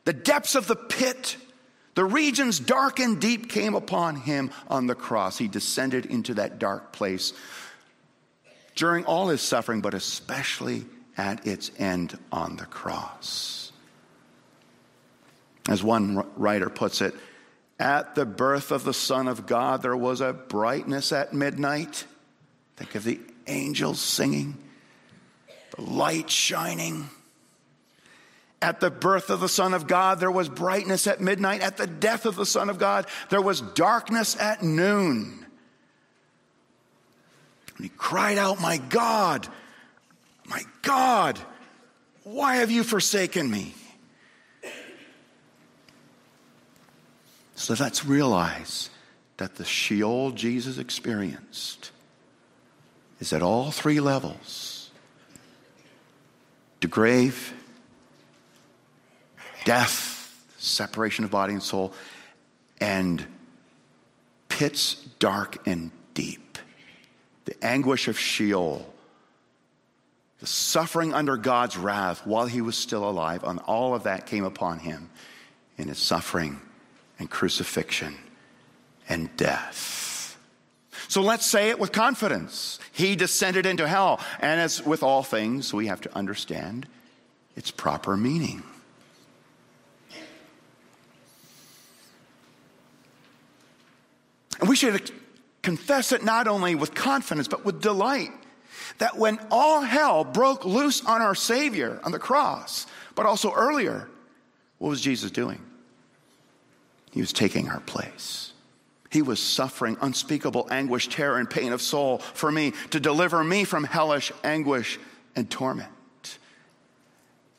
the 0.06 0.14
depths 0.14 0.54
of 0.54 0.66
the 0.66 0.74
pit, 0.74 1.36
the 1.96 2.04
regions 2.04 2.58
dark 2.58 2.98
and 2.98 3.20
deep 3.20 3.50
came 3.50 3.74
upon 3.74 4.16
him 4.16 4.52
on 4.68 4.86
the 4.86 4.94
cross. 4.94 5.36
He 5.36 5.48
descended 5.48 6.06
into 6.06 6.32
that 6.34 6.58
dark 6.58 6.92
place 6.92 7.34
during 8.74 9.04
all 9.04 9.28
his 9.28 9.42
suffering, 9.42 9.82
but 9.82 9.92
especially 9.92 10.86
at 11.18 11.46
its 11.46 11.70
end 11.78 12.18
on 12.32 12.56
the 12.56 12.64
cross. 12.64 13.70
As 15.68 15.84
one 15.84 16.26
writer 16.36 16.70
puts 16.70 17.02
it, 17.02 17.12
at 17.78 18.14
the 18.14 18.26
birth 18.26 18.72
of 18.72 18.84
the 18.84 18.94
Son 18.94 19.28
of 19.28 19.46
God, 19.46 19.82
there 19.82 19.96
was 19.96 20.20
a 20.20 20.32
brightness 20.32 21.12
at 21.12 21.32
midnight. 21.32 22.04
Think 22.76 22.94
of 22.94 23.04
the 23.04 23.20
angels 23.46 24.00
singing, 24.00 24.56
the 25.76 25.82
light 25.82 26.28
shining. 26.28 27.08
At 28.60 28.80
the 28.80 28.90
birth 28.90 29.30
of 29.30 29.38
the 29.38 29.48
Son 29.48 29.72
of 29.72 29.86
God, 29.86 30.18
there 30.18 30.30
was 30.30 30.48
brightness 30.48 31.06
at 31.06 31.20
midnight. 31.20 31.60
At 31.60 31.76
the 31.76 31.86
death 31.86 32.26
of 32.26 32.34
the 32.34 32.46
Son 32.46 32.68
of 32.68 32.78
God, 32.78 33.06
there 33.30 33.40
was 33.40 33.60
darkness 33.60 34.36
at 34.40 34.62
noon. 34.62 35.46
And 37.76 37.84
he 37.84 37.90
cried 37.96 38.38
out, 38.38 38.60
My 38.60 38.78
God, 38.78 39.46
my 40.44 40.62
God, 40.82 41.38
why 42.24 42.56
have 42.56 42.72
you 42.72 42.82
forsaken 42.82 43.48
me? 43.48 43.74
So 47.58 47.74
let's 47.80 48.04
realize 48.06 48.88
that 49.36 49.56
the 49.56 49.64
Sheol 49.64 50.30
Jesus 50.30 50.78
experienced 50.78 51.90
is 53.18 53.32
at 53.32 53.42
all 53.42 53.72
three 53.72 53.98
levels. 53.98 54.92
The 56.80 56.86
grave, 56.86 57.52
death, 59.64 60.32
separation 60.58 61.24
of 61.24 61.32
body 61.32 61.52
and 61.52 61.62
soul, 61.62 61.92
and 62.80 63.26
pits 64.48 64.94
dark 65.18 65.66
and 65.66 65.90
deep, 66.14 66.58
the 67.44 67.56
anguish 67.62 68.06
of 68.06 68.16
Sheol, 68.16 68.88
the 70.38 70.46
suffering 70.46 71.12
under 71.12 71.36
God's 71.36 71.76
wrath 71.76 72.24
while 72.24 72.46
he 72.46 72.60
was 72.60 72.76
still 72.76 73.10
alive, 73.10 73.42
and 73.42 73.58
all 73.66 73.96
of 73.96 74.04
that 74.04 74.26
came 74.26 74.44
upon 74.44 74.78
him 74.78 75.10
in 75.76 75.88
his 75.88 75.98
suffering 75.98 76.60
and 77.18 77.30
crucifixion 77.30 78.16
and 79.08 79.34
death. 79.36 80.38
So 81.08 81.22
let's 81.22 81.46
say 81.46 81.70
it 81.70 81.78
with 81.78 81.90
confidence. 81.90 82.78
He 82.92 83.16
descended 83.16 83.64
into 83.64 83.88
hell. 83.88 84.20
And 84.40 84.60
as 84.60 84.84
with 84.84 85.02
all 85.02 85.22
things, 85.22 85.72
we 85.72 85.86
have 85.86 86.02
to 86.02 86.14
understand 86.14 86.86
its 87.56 87.70
proper 87.70 88.16
meaning. 88.16 88.62
And 94.60 94.68
we 94.68 94.76
should 94.76 95.10
confess 95.62 96.12
it 96.12 96.24
not 96.24 96.46
only 96.46 96.74
with 96.74 96.94
confidence, 96.94 97.48
but 97.48 97.64
with 97.64 97.80
delight. 97.80 98.32
That 98.98 99.16
when 99.16 99.38
all 99.50 99.80
hell 99.80 100.24
broke 100.24 100.64
loose 100.64 101.04
on 101.04 101.22
our 101.22 101.34
Savior 101.34 102.00
on 102.04 102.12
the 102.12 102.18
cross, 102.18 102.86
but 103.14 103.26
also 103.26 103.52
earlier, 103.52 104.08
what 104.78 104.90
was 104.90 105.00
Jesus 105.00 105.30
doing? 105.30 105.60
He 107.18 107.22
was 107.22 107.32
taking 107.32 107.68
our 107.68 107.80
place. 107.80 108.52
He 109.10 109.22
was 109.22 109.42
suffering 109.42 109.96
unspeakable 110.00 110.68
anguish, 110.70 111.08
terror, 111.08 111.38
and 111.38 111.50
pain 111.50 111.72
of 111.72 111.82
soul 111.82 112.18
for 112.18 112.52
me 112.52 112.74
to 112.90 113.00
deliver 113.00 113.42
me 113.42 113.64
from 113.64 113.82
hellish 113.82 114.30
anguish 114.44 115.00
and 115.34 115.50
torment. 115.50 116.38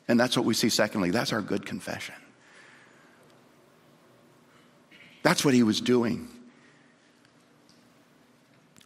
And 0.08 0.18
that's 0.18 0.34
what 0.34 0.46
we 0.46 0.54
see, 0.54 0.70
secondly. 0.70 1.10
That's 1.10 1.34
our 1.34 1.42
good 1.42 1.66
confession. 1.66 2.14
That's 5.22 5.44
what 5.44 5.52
he 5.52 5.62
was 5.62 5.82
doing 5.82 6.30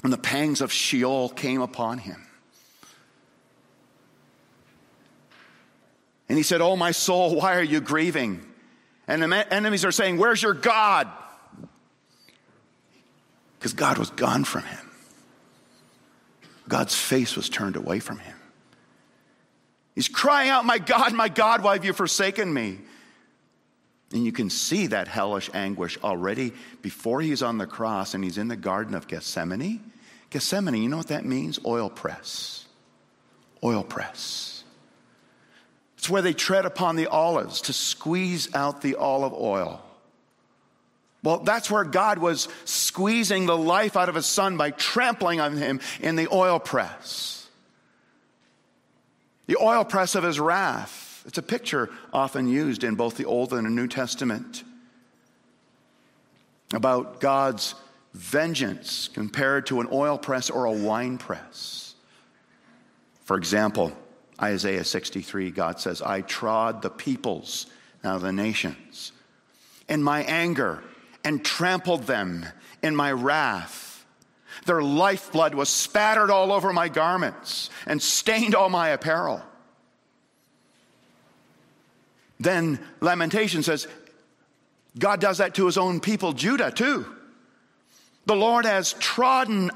when 0.01 0.11
the 0.11 0.19
pangs 0.19 0.61
of 0.61 0.73
Sheol 0.73 1.29
came 1.29 1.61
upon 1.61 1.99
him. 1.99 2.27
And 6.29 6.37
he 6.37 6.43
said, 6.43 6.61
Oh, 6.61 6.75
my 6.75 6.91
soul, 6.91 7.37
why 7.37 7.55
are 7.55 7.63
you 7.63 7.81
grieving? 7.81 8.45
And 9.07 9.23
the 9.23 9.53
enemies 9.55 9.85
are 9.85 9.93
saying, 9.93 10.19
Where's 10.19 10.43
your 10.43 10.55
God? 10.55 11.09
Because 13.59 13.75
God 13.75 13.99
was 13.99 14.11
gone 14.11 14.45
from 14.45 14.63
him. 14.63 14.91
God's 16.69 16.95
face 16.95 17.37
was 17.37 17.49
turned 17.49 17.77
away 17.77 18.01
from 18.01 18.19
him. 18.19 18.37
He's 19.95 20.09
crying 20.09 20.51
out, 20.51 20.65
My 20.65 20.79
God, 20.79 21.13
my 21.13 21.29
God, 21.29 21.63
why 21.63 21.75
have 21.75 21.85
you 21.85 21.93
forsaken 21.93 22.53
me? 22.53 22.79
And 24.13 24.25
you 24.25 24.33
can 24.33 24.49
see 24.49 24.89
that 24.89 25.09
hellish 25.09 25.51
anguish 25.55 25.99
already 26.03 26.53
before 26.83 27.21
he's 27.21 27.43
on 27.43 27.59
the 27.59 27.67
cross 27.67 28.15
and 28.15 28.23
he's 28.23 28.39
in 28.39 28.49
the 28.49 28.57
Garden 28.57 28.95
of 28.95 29.09
Gethsemane. 29.09 29.81
Gethsemane, 30.31 30.83
you 30.83 30.89
know 30.89 30.97
what 30.97 31.09
that 31.09 31.25
means? 31.25 31.59
Oil 31.65 31.91
press. 31.91 32.67
Oil 33.63 33.83
press. 33.83 34.64
It's 36.05 36.11
where 36.11 36.21
they 36.21 36.35
tread 36.35 36.67
upon 36.67 36.97
the 36.97 37.07
olives 37.07 37.63
to 37.63 37.73
squeeze 37.73 38.55
out 38.55 38.83
the 38.83 38.97
olive 38.97 39.33
oil. 39.33 39.83
Well, 41.23 41.39
that's 41.39 41.71
where 41.71 41.83
God 41.83 42.19
was 42.19 42.47
squeezing 42.67 43.47
the 43.47 43.57
life 43.57 43.97
out 43.97 44.11
of 44.11 44.15
his 44.15 44.27
son 44.27 44.59
by 44.59 44.71
trampling 44.73 45.41
on 45.41 45.57
him 45.57 45.81
in 46.03 46.17
the 46.17 46.29
oil 46.31 46.59
press. 46.59 47.49
The 49.47 49.57
oil 49.57 49.83
press 49.83 50.15
of 50.15 50.25
his 50.25 50.39
wrath. 50.39 51.25
It's 51.25 51.39
a 51.39 51.43
picture 51.43 51.89
often 52.13 52.49
used 52.49 52.85
in 52.85 52.97
both 52.97 53.17
the 53.17 53.25
Old 53.25 53.55
and 53.55 53.65
the 53.65 53.71
New 53.71 53.89
Testament 53.89 54.63
about 56.75 57.19
God's 57.19 57.75
vengeance 58.13 59.09
compared 59.09 59.65
to 59.69 59.81
an 59.81 59.89
oil 59.91 60.19
press 60.19 60.51
or 60.51 60.67
a 60.67 60.73
wine 60.73 61.17
press. 61.17 61.95
For 63.23 63.39
example, 63.39 63.97
Isaiah 64.41 64.85
63, 64.85 65.51
God 65.51 65.81
says, 65.81 66.03
I 66.03 66.23
trod 66.23 66.83
the 66.83 66.91
peoples, 66.91 67.67
now 68.03 68.19
the 68.19 68.33
nations, 68.33 69.13
in 69.89 70.03
my 70.03 70.23
anger 70.25 70.83
and 71.25 71.45
trampled 71.45 72.03
them 72.03 72.47
in 72.83 72.95
my 72.95 73.11
wrath. 73.11 74.05
Their 74.67 74.83
lifeblood 74.83 75.55
was 75.55 75.69
spattered 75.69 76.31
all 76.31 76.53
over 76.53 76.73
my 76.73 76.89
garments 76.89 77.71
and 77.87 78.01
stained 78.01 78.55
all 78.55 78.69
my 78.69 78.91
apparel. 78.91 79.43
Then 82.39 82.79
Lamentation 83.01 83.63
says, 83.63 83.89
God 84.99 85.21
does 85.21 85.39
that 85.39 85.55
to 85.55 85.67
his 85.67 85.79
own 85.79 86.01
people, 86.01 86.33
Judah, 86.33 86.71
too. 86.71 87.07
The 88.27 88.37
Lord 88.37 88.65
has 88.65 88.93
trodden, 88.95 89.71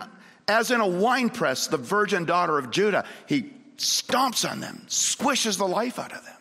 as 0.46 0.70
in 0.70 0.80
a 0.80 0.86
winepress, 0.86 1.66
the 1.66 1.76
virgin 1.76 2.24
daughter 2.24 2.58
of 2.58 2.70
Judah. 2.70 3.04
He 3.26 3.52
stomps 3.78 4.49
on 4.49 4.61
them, 4.61 4.82
squishes 4.88 5.56
the 5.56 5.66
life 5.66 5.99
out 5.99 6.12
of 6.12 6.25
them 6.25 6.37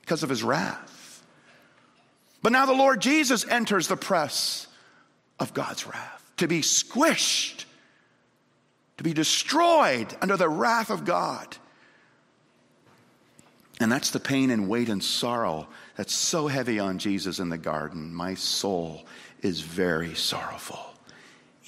because 0.00 0.22
of 0.22 0.30
his 0.30 0.42
wrath. 0.42 1.22
But 2.42 2.52
now 2.52 2.66
the 2.66 2.72
Lord 2.72 3.00
Jesus 3.00 3.46
enters 3.46 3.88
the 3.88 3.96
press 3.96 4.66
of 5.38 5.52
God's 5.52 5.86
wrath 5.86 6.32
to 6.38 6.48
be 6.48 6.60
squished, 6.60 7.64
to 8.96 9.04
be 9.04 9.12
destroyed 9.12 10.16
under 10.22 10.36
the 10.36 10.48
wrath 10.48 10.90
of 10.90 11.04
God. 11.04 11.56
And 13.78 13.90
that's 13.90 14.10
the 14.10 14.20
pain 14.20 14.50
and 14.50 14.68
weight 14.68 14.88
and 14.88 15.02
sorrow 15.02 15.68
that's 15.96 16.14
so 16.14 16.46
heavy 16.46 16.78
on 16.78 16.98
Jesus 16.98 17.38
in 17.38 17.48
the 17.48 17.58
garden. 17.58 18.14
My 18.14 18.34
soul 18.34 19.06
is 19.42 19.60
very 19.60 20.14
sorrowful, 20.14 20.78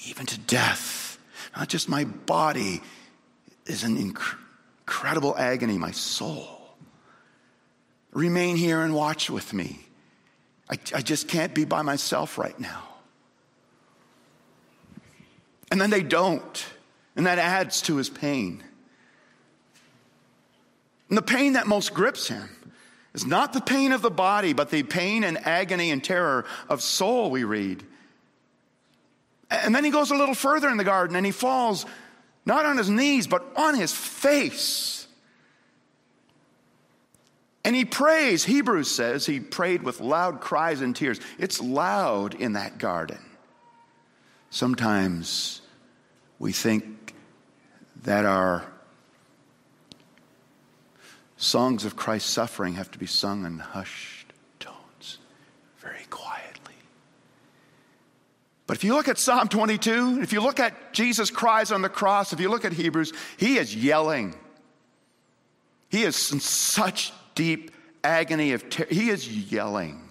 even 0.07 0.25
to 0.27 0.39
death. 0.39 1.17
Not 1.55 1.69
just 1.69 1.89
my 1.89 2.05
body 2.05 2.81
is 3.65 3.83
an 3.83 3.97
inc- 3.97 4.37
incredible 4.85 5.35
agony, 5.37 5.77
my 5.77 5.91
soul. 5.91 6.47
Remain 8.11 8.57
here 8.57 8.81
and 8.81 8.93
watch 8.93 9.29
with 9.29 9.53
me. 9.53 9.79
I, 10.69 10.77
I 10.93 11.01
just 11.01 11.27
can't 11.27 11.53
be 11.53 11.65
by 11.65 11.81
myself 11.81 12.37
right 12.37 12.57
now. 12.59 12.83
And 15.71 15.79
then 15.81 15.89
they 15.89 16.03
don't. 16.03 16.65
And 17.15 17.25
that 17.27 17.39
adds 17.39 17.81
to 17.83 17.95
his 17.95 18.09
pain. 18.09 18.63
And 21.09 21.17
the 21.17 21.23
pain 21.23 21.53
that 21.53 21.65
most 21.65 21.93
grips 21.93 22.27
him 22.27 22.49
is 23.13 23.25
not 23.25 23.53
the 23.53 23.61
pain 23.61 23.91
of 23.91 24.01
the 24.01 24.11
body, 24.11 24.53
but 24.53 24.69
the 24.69 24.83
pain 24.83 25.23
and 25.23 25.37
agony 25.45 25.91
and 25.91 26.03
terror 26.03 26.45
of 26.69 26.81
soul, 26.81 27.31
we 27.31 27.43
read. 27.43 27.83
And 29.49 29.73
then 29.73 29.83
he 29.83 29.91
goes 29.91 30.11
a 30.11 30.15
little 30.15 30.35
further 30.35 30.69
in 30.69 30.77
the 30.77 30.83
garden 30.83 31.15
and 31.15 31.25
he 31.25 31.31
falls 31.31 31.85
not 32.45 32.65
on 32.65 32.77
his 32.77 32.89
knees, 32.89 33.27
but 33.27 33.45
on 33.55 33.75
his 33.75 33.93
face. 33.93 35.07
And 37.63 37.75
he 37.75 37.85
prays. 37.85 38.43
Hebrews 38.43 38.91
says 38.91 39.25
he 39.25 39.39
prayed 39.39 39.83
with 39.83 40.01
loud 40.01 40.41
cries 40.41 40.81
and 40.81 40.95
tears. 40.95 41.19
It's 41.39 41.61
loud 41.61 42.35
in 42.35 42.53
that 42.53 42.77
garden. 42.77 43.19
Sometimes 44.49 45.61
we 46.39 46.51
think 46.51 47.13
that 48.03 48.25
our 48.25 48.65
Songs 51.43 51.83
of 51.83 51.97
Christ's 51.97 52.29
suffering 52.29 52.75
have 52.75 52.89
to 52.91 52.97
be 52.97 53.05
sung 53.05 53.45
in 53.45 53.59
hushed 53.59 54.22
But 58.65 58.77
if 58.77 58.83
you 58.83 58.93
look 58.93 59.07
at 59.07 59.17
Psalm 59.17 59.49
22, 59.49 60.21
if 60.21 60.31
you 60.31 60.41
look 60.41 60.59
at 60.59 60.93
Jesus' 60.93 61.29
cries 61.29 61.71
on 61.71 61.81
the 61.81 61.89
cross, 61.89 62.31
if 62.31 62.39
you 62.39 62.49
look 62.49 62.65
at 62.65 62.73
Hebrews, 62.73 63.11
he 63.37 63.57
is 63.57 63.75
yelling. 63.75 64.35
He 65.89 66.03
is 66.03 66.31
in 66.31 66.39
such 66.39 67.11
deep 67.35 67.71
agony 68.03 68.53
of 68.53 68.69
terror. 68.69 68.87
He 68.89 69.09
is 69.09 69.27
yelling. 69.51 70.01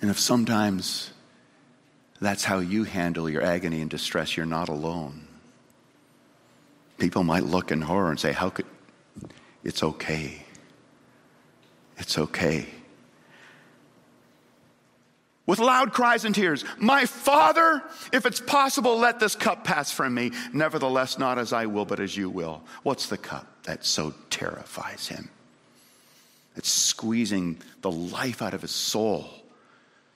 And 0.00 0.10
if 0.10 0.18
sometimes 0.18 1.12
that's 2.20 2.44
how 2.44 2.58
you 2.58 2.84
handle 2.84 3.30
your 3.30 3.42
agony 3.42 3.80
and 3.80 3.90
distress, 3.90 4.36
you're 4.36 4.46
not 4.46 4.68
alone 4.68 5.28
people 7.02 7.24
might 7.24 7.42
look 7.42 7.72
in 7.72 7.80
horror 7.80 8.10
and 8.10 8.20
say, 8.20 8.30
How 8.30 8.48
could 8.48 8.66
it's 9.64 9.82
okay? 9.82 10.46
It's 11.98 12.16
okay. 12.16 12.68
With 15.44 15.58
loud 15.58 15.92
cries 15.92 16.24
and 16.24 16.34
tears, 16.34 16.64
My 16.78 17.04
Father, 17.04 17.82
if 18.12 18.26
it's 18.26 18.40
possible, 18.40 18.98
let 18.98 19.18
this 19.18 19.34
cup 19.34 19.64
pass 19.64 19.90
from 19.90 20.14
me. 20.14 20.30
Nevertheless, 20.52 21.18
not 21.18 21.38
as 21.38 21.52
I 21.52 21.66
will, 21.66 21.84
but 21.84 21.98
as 21.98 22.16
you 22.16 22.30
will. 22.30 22.62
What's 22.84 23.08
the 23.08 23.18
cup 23.18 23.46
that 23.64 23.84
so 23.84 24.14
terrifies 24.30 25.08
him? 25.08 25.28
It's 26.54 26.68
squeezing 26.68 27.58
the 27.80 27.90
life 27.90 28.40
out 28.40 28.54
of 28.54 28.62
his 28.62 28.70
soul. 28.70 29.28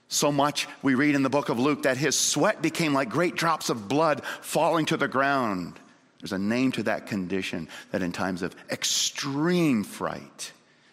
So 0.09 0.31
much 0.31 0.69
we 0.83 0.95
read 0.95 1.17
in 1.17 1.25
the 1.25 1.31
book 1.31 1.49
of 1.49 1.59
Luke 1.59 1.83
that 1.83 1.97
his 1.97 2.17
sweat 2.17 2.63
became 2.63 2.93
like 2.93 3.09
great 3.09 3.35
drops 3.35 3.71
of 3.71 3.89
blood 3.89 4.23
falling 4.41 4.87
to 4.87 4.97
the 4.97 5.09
ground. 5.09 5.75
There's 6.21 6.33
a 6.33 6.39
name 6.39 6.71
to 6.73 6.85
that 6.85 7.09
condition 7.09 7.69
that 7.91 8.03
in 8.03 8.13
times 8.13 8.43
of 8.43 8.55
extreme 8.71 9.83
fright 9.83 10.53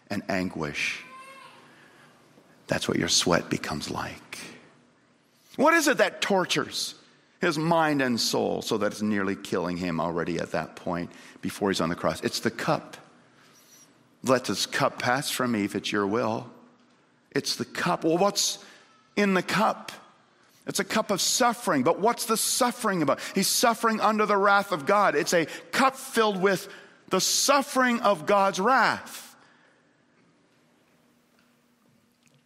and 0.09 0.23
anguish, 0.27 1.03
that's 2.73 2.87
what 2.87 2.97
your 2.97 3.07
sweat 3.07 3.51
becomes 3.51 3.91
like. 3.91 4.39
What 5.57 5.75
is 5.75 5.87
it 5.87 5.99
that 5.99 6.23
tortures 6.23 6.95
his 7.39 7.55
mind 7.55 8.01
and 8.01 8.19
soul 8.19 8.63
so 8.63 8.79
that 8.79 8.93
it's 8.93 9.01
nearly 9.03 9.35
killing 9.35 9.77
him 9.77 9.99
already 9.99 10.39
at 10.39 10.53
that 10.53 10.75
point 10.75 11.11
before 11.41 11.69
he's 11.69 11.81
on 11.81 11.89
the 11.89 11.95
cross? 11.95 12.19
It's 12.21 12.39
the 12.39 12.49
cup. 12.49 12.97
Let 14.23 14.45
this 14.45 14.65
cup 14.65 14.97
pass 14.97 15.29
from 15.29 15.51
me 15.51 15.65
if 15.65 15.75
it's 15.75 15.91
your 15.91 16.07
will. 16.07 16.49
It's 17.29 17.57
the 17.57 17.65
cup. 17.65 18.03
Well, 18.05 18.17
what's 18.17 18.57
in 19.15 19.35
the 19.35 19.43
cup? 19.43 19.91
It's 20.65 20.79
a 20.79 20.83
cup 20.83 21.11
of 21.11 21.21
suffering, 21.21 21.83
but 21.83 21.99
what's 21.99 22.25
the 22.25 22.37
suffering 22.37 23.03
about? 23.03 23.19
He's 23.35 23.49
suffering 23.49 24.01
under 24.01 24.25
the 24.25 24.37
wrath 24.37 24.71
of 24.71 24.87
God. 24.87 25.13
It's 25.13 25.35
a 25.35 25.45
cup 25.71 25.95
filled 25.95 26.41
with 26.41 26.67
the 27.09 27.21
suffering 27.21 27.99
of 27.99 28.25
God's 28.25 28.59
wrath. 28.59 29.32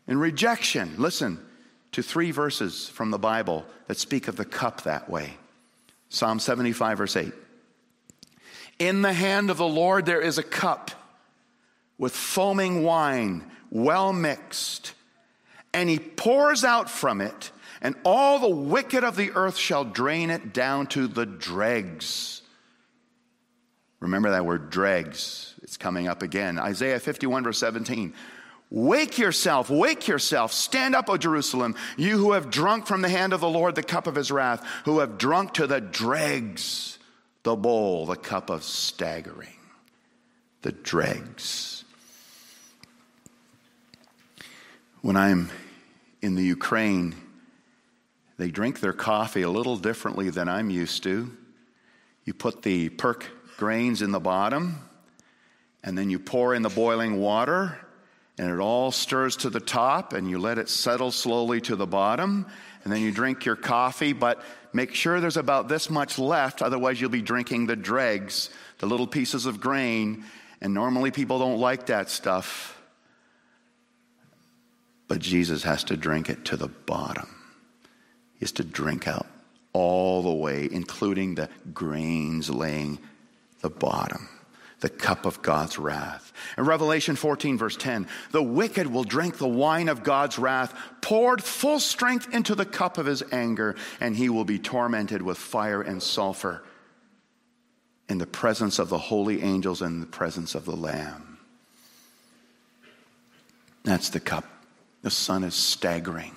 In 0.08 0.18
rejection, 0.20 0.96
listen 0.98 1.40
to 1.92 2.02
three 2.02 2.32
verses 2.32 2.88
from 2.88 3.12
the 3.12 3.18
Bible 3.18 3.66
that 3.88 3.98
speak 3.98 4.28
of 4.28 4.36
the 4.36 4.46
cup 4.46 4.84
that 4.84 5.10
way. 5.10 5.38
Psalm 6.10 6.40
75, 6.40 6.98
verse 6.98 7.16
8. 7.16 7.34
In 8.80 9.02
the 9.02 9.14
hand 9.14 9.50
of 9.50 9.58
the 9.58 9.68
Lord 9.68 10.06
there 10.06 10.22
is 10.22 10.38
a 10.38 10.44
cup 10.44 10.92
with 11.98 12.16
foaming 12.16 12.84
wine, 12.84 13.44
well 13.72 14.14
mixed, 14.14 14.94
and 15.74 15.90
he 15.90 16.00
pours 16.00 16.64
out 16.64 16.90
from 16.90 17.22
it 17.22 17.52
and 17.82 17.96
all 18.04 18.40
the 18.40 18.50
wicked 18.50 19.04
of 19.04 19.16
the 19.16 19.32
earth 19.32 19.58
shall 19.58 19.84
drain 19.84 20.30
it 20.30 20.54
down 20.54 20.88
to 20.88 21.08
the 21.08 21.26
dregs. 21.26 22.42
Remember 24.00 24.32
that 24.32 24.46
word 24.46 24.70
dregs. 24.70 25.56
It's 25.64 25.78
coming 25.78 26.08
up 26.08 26.22
again. 26.22 26.60
Isaiah 26.60 27.00
51, 27.00 27.44
verse 27.44 27.60
17. 27.60 28.14
Wake 28.70 29.18
yourself, 29.18 29.70
wake 29.70 30.08
yourself. 30.08 30.52
Stand 30.52 30.94
up, 30.94 31.10
O 31.10 31.18
Jerusalem, 31.18 31.76
you 31.96 32.18
who 32.18 32.34
have 32.34 32.50
drunk 32.50 32.86
from 32.86 33.02
the 33.02 33.10
hand 33.10 33.32
of 33.32 33.40
the 33.40 33.50
Lord 33.50 33.76
the 33.76 33.84
cup 33.84 34.08
of 34.08 34.16
his 34.16 34.30
wrath, 34.30 34.66
who 34.84 35.00
have 35.00 35.18
drunk 35.18 35.54
to 35.54 35.68
the 35.68 35.80
dregs 35.80 36.98
the 37.44 37.56
bowl, 37.56 38.06
the 38.06 38.18
cup 38.18 38.50
of 38.50 38.62
staggering. 38.62 39.54
the 40.64 40.74
dregs. 40.74 41.86
When 45.02 45.16
I'm 45.16 45.50
in 46.22 46.36
the 46.36 46.44
Ukraine, 46.44 47.16
they 48.38 48.50
drink 48.50 48.82
their 48.82 48.92
coffee 48.92 49.44
a 49.44 49.50
little 49.50 49.78
differently 49.78 50.30
than 50.30 50.50
I'm 50.50 50.70
used 50.70 51.04
to. 51.04 51.32
You 52.26 52.34
put 52.34 52.64
the 52.64 52.90
perk 52.90 53.26
grains 53.56 54.02
in 54.02 54.12
the 54.12 54.20
bottom, 54.20 54.80
and 55.86 55.98
then 55.98 56.10
you 56.10 56.20
pour 56.20 56.54
in 56.54 56.64
the 56.64 56.70
boiling 56.70 57.18
water, 57.18 57.80
and 58.38 58.52
it 58.52 58.60
all 58.60 58.92
stirs 58.92 59.36
to 59.38 59.50
the 59.50 59.60
top, 59.60 60.14
and 60.14 60.30
you 60.30 60.40
let 60.40 60.58
it 60.58 60.70
settle 60.70 61.12
slowly 61.12 61.62
to 61.62 61.76
the 61.76 61.88
bottom, 61.88 62.46
and 62.84 62.94
then 62.94 63.02
you 63.02 63.12
drink 63.12 63.46
your 63.46 63.56
coffee, 63.56 64.14
but 64.14 64.42
make 64.74 64.94
sure 64.94 65.20
there's 65.20 65.38
about 65.38 65.68
this 65.68 65.90
much 65.90 66.20
left, 66.20 66.62
otherwise, 66.62 67.02
you'll 67.02 67.10
be 67.10 67.22
drinking 67.22 67.66
the 67.66 67.76
dregs, 67.76 68.50
the 68.78 68.86
little 68.86 69.08
pieces 69.08 69.46
of 69.46 69.60
grain, 69.60 70.24
and 70.62 70.74
normally 70.74 71.12
people 71.12 71.40
don't 71.40 71.60
like 71.60 71.88
that 71.88 72.10
stuff. 72.10 72.80
But 75.08 75.20
Jesus 75.20 75.64
has 75.64 75.84
to 75.86 75.98
drink 75.98 76.30
it 76.30 76.46
to 76.46 76.58
the 76.58 76.68
bottom. 76.68 77.28
He 78.34 78.40
has 78.42 78.52
to 78.54 78.64
drink 78.64 79.08
out 79.08 79.26
all 79.74 80.22
the 80.22 80.34
way, 80.34 80.68
including 80.72 81.36
the 81.36 81.50
grains 81.74 82.50
laying 82.50 83.00
the 83.62 83.70
bottom, 83.70 84.28
the 84.80 84.90
cup 84.90 85.26
of 85.26 85.42
God's 85.42 85.80
wrath. 85.80 86.32
In 86.58 86.66
Revelation 86.66 87.16
14, 87.16 87.58
verse 87.58 87.76
10, 87.76 88.08
the 88.32 88.44
wicked 88.44 88.88
will 88.88 89.04
drink 89.04 89.38
the 89.38 89.48
wine 89.48 89.90
of 89.90 90.04
God's 90.04 90.38
wrath, 90.38 90.74
poured 91.02 91.44
full 91.44 91.80
strength 91.80 92.34
into 92.34 92.54
the 92.54 92.66
cup 92.66 92.98
of 92.98 93.06
his 93.06 93.24
anger, 93.32 93.76
and 94.00 94.16
he 94.16 94.30
will 94.30 94.46
be 94.46 94.60
tormented 94.60 95.22
with 95.22 95.38
fire 95.38 95.82
and 95.82 96.02
sulfur 96.02 96.64
in 98.08 98.20
the 98.20 98.28
presence 98.28 98.80
of 98.80 98.90
the 98.90 98.98
holy 98.98 99.42
angels 99.42 99.82
and 99.82 99.96
in 99.96 100.00
the 100.00 100.06
presence 100.06 100.56
of 100.56 100.66
the 100.66 100.76
Lamb. 100.76 101.40
That's 103.84 104.10
the 104.10 104.20
cup. 104.20 104.46
The 105.02 105.12
Son 105.12 105.44
is 105.44 105.56
staggering 105.56 106.36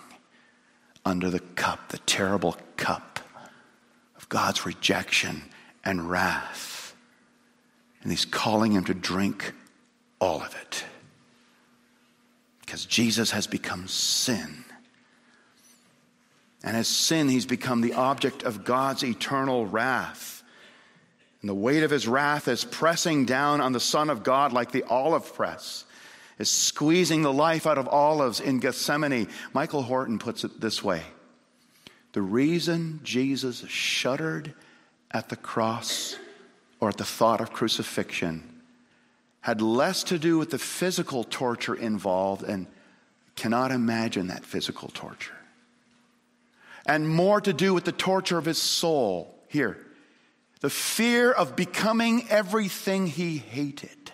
under 1.05 1.31
the 1.31 1.41
cup, 1.41 1.89
the 1.89 1.99
terrible 1.99 2.57
cup 2.77 3.21
of 4.17 4.29
God's 4.29 4.65
rejection 4.65 5.43
and 5.85 6.11
wrath. 6.11 6.80
And 8.03 8.11
he's 8.11 8.25
calling 8.25 8.73
him 8.73 8.85
to 8.85 8.95
drink 8.95 9.53
all 10.21 10.41
of 10.41 10.55
it. 10.61 10.85
Because 12.61 12.85
Jesus 12.85 13.33
has 13.33 13.47
become 13.47 13.89
sin. 13.89 14.65
And 16.63 16.77
as 16.77 16.89
sin, 16.89 17.29
he's 17.29 17.47
become 17.47 17.81
the 17.81 17.95
object 17.95 18.43
of 18.43 18.65
God's 18.65 19.03
eternal 19.03 19.67
wrath. 19.67 20.43
And 21.41 21.49
the 21.49 21.55
weight 21.55 21.83
of 21.83 21.91
his 21.91 22.07
wrath 22.07 22.49
is 22.49 22.65
pressing 22.65 23.25
down 23.25 23.61
on 23.61 23.73
the 23.73 23.81
Son 23.81 24.11
of 24.11 24.23
God 24.23 24.53
like 24.53 24.73
the 24.73 24.85
olive 24.85 25.35
press, 25.35 25.85
is 26.39 26.51
squeezing 26.51 27.23
the 27.23 27.33
life 27.33 27.67
out 27.67 27.79
of 27.79 27.89
olives 27.89 28.41
in 28.41 28.61
Gethsemane. 28.61 29.29
Michael 29.55 29.83
Horton 29.83 30.19
puts 30.19 30.45
it 30.45 30.61
this 30.61 30.85
way 30.85 31.03
The 32.13 32.23
reason 32.23 33.01
Jesus 33.03 33.67
shuddered 33.69 34.55
at 35.11 35.31
the 35.31 35.37
cross 35.37 36.17
or 36.81 36.89
at 36.89 36.97
the 36.97 37.05
thought 37.05 37.41
of 37.41 37.53
crucifixion 37.53 38.63
had 39.43 39.63
less 39.63 40.03
to 40.05 40.19
do 40.19 40.39
with 40.39 40.51
the 40.51 40.59
physical 40.59 41.25
torture 41.25 41.75
involved 41.75 42.43
and 42.43 42.67
cannot 43.37 43.71
imagine 43.71 44.27
that 44.27 44.45
physical 44.45 44.89
torture, 44.89 45.37
and 46.85 47.09
more 47.09 47.41
to 47.41 47.53
do 47.53 47.73
with 47.73 47.85
the 47.85 47.93
torture 47.93 48.37
of 48.37 48.45
his 48.45 48.59
soul. 48.59 49.35
Here, 49.49 49.79
the 50.61 50.71
fear 50.71 51.33
of 51.33 51.57
becoming 51.57 52.29
everything 52.29 53.07
he 53.07 53.39
hated. 53.39 54.13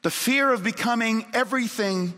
The 0.00 0.10
fear 0.10 0.50
of 0.50 0.64
becoming 0.64 1.26
everything 1.32 2.14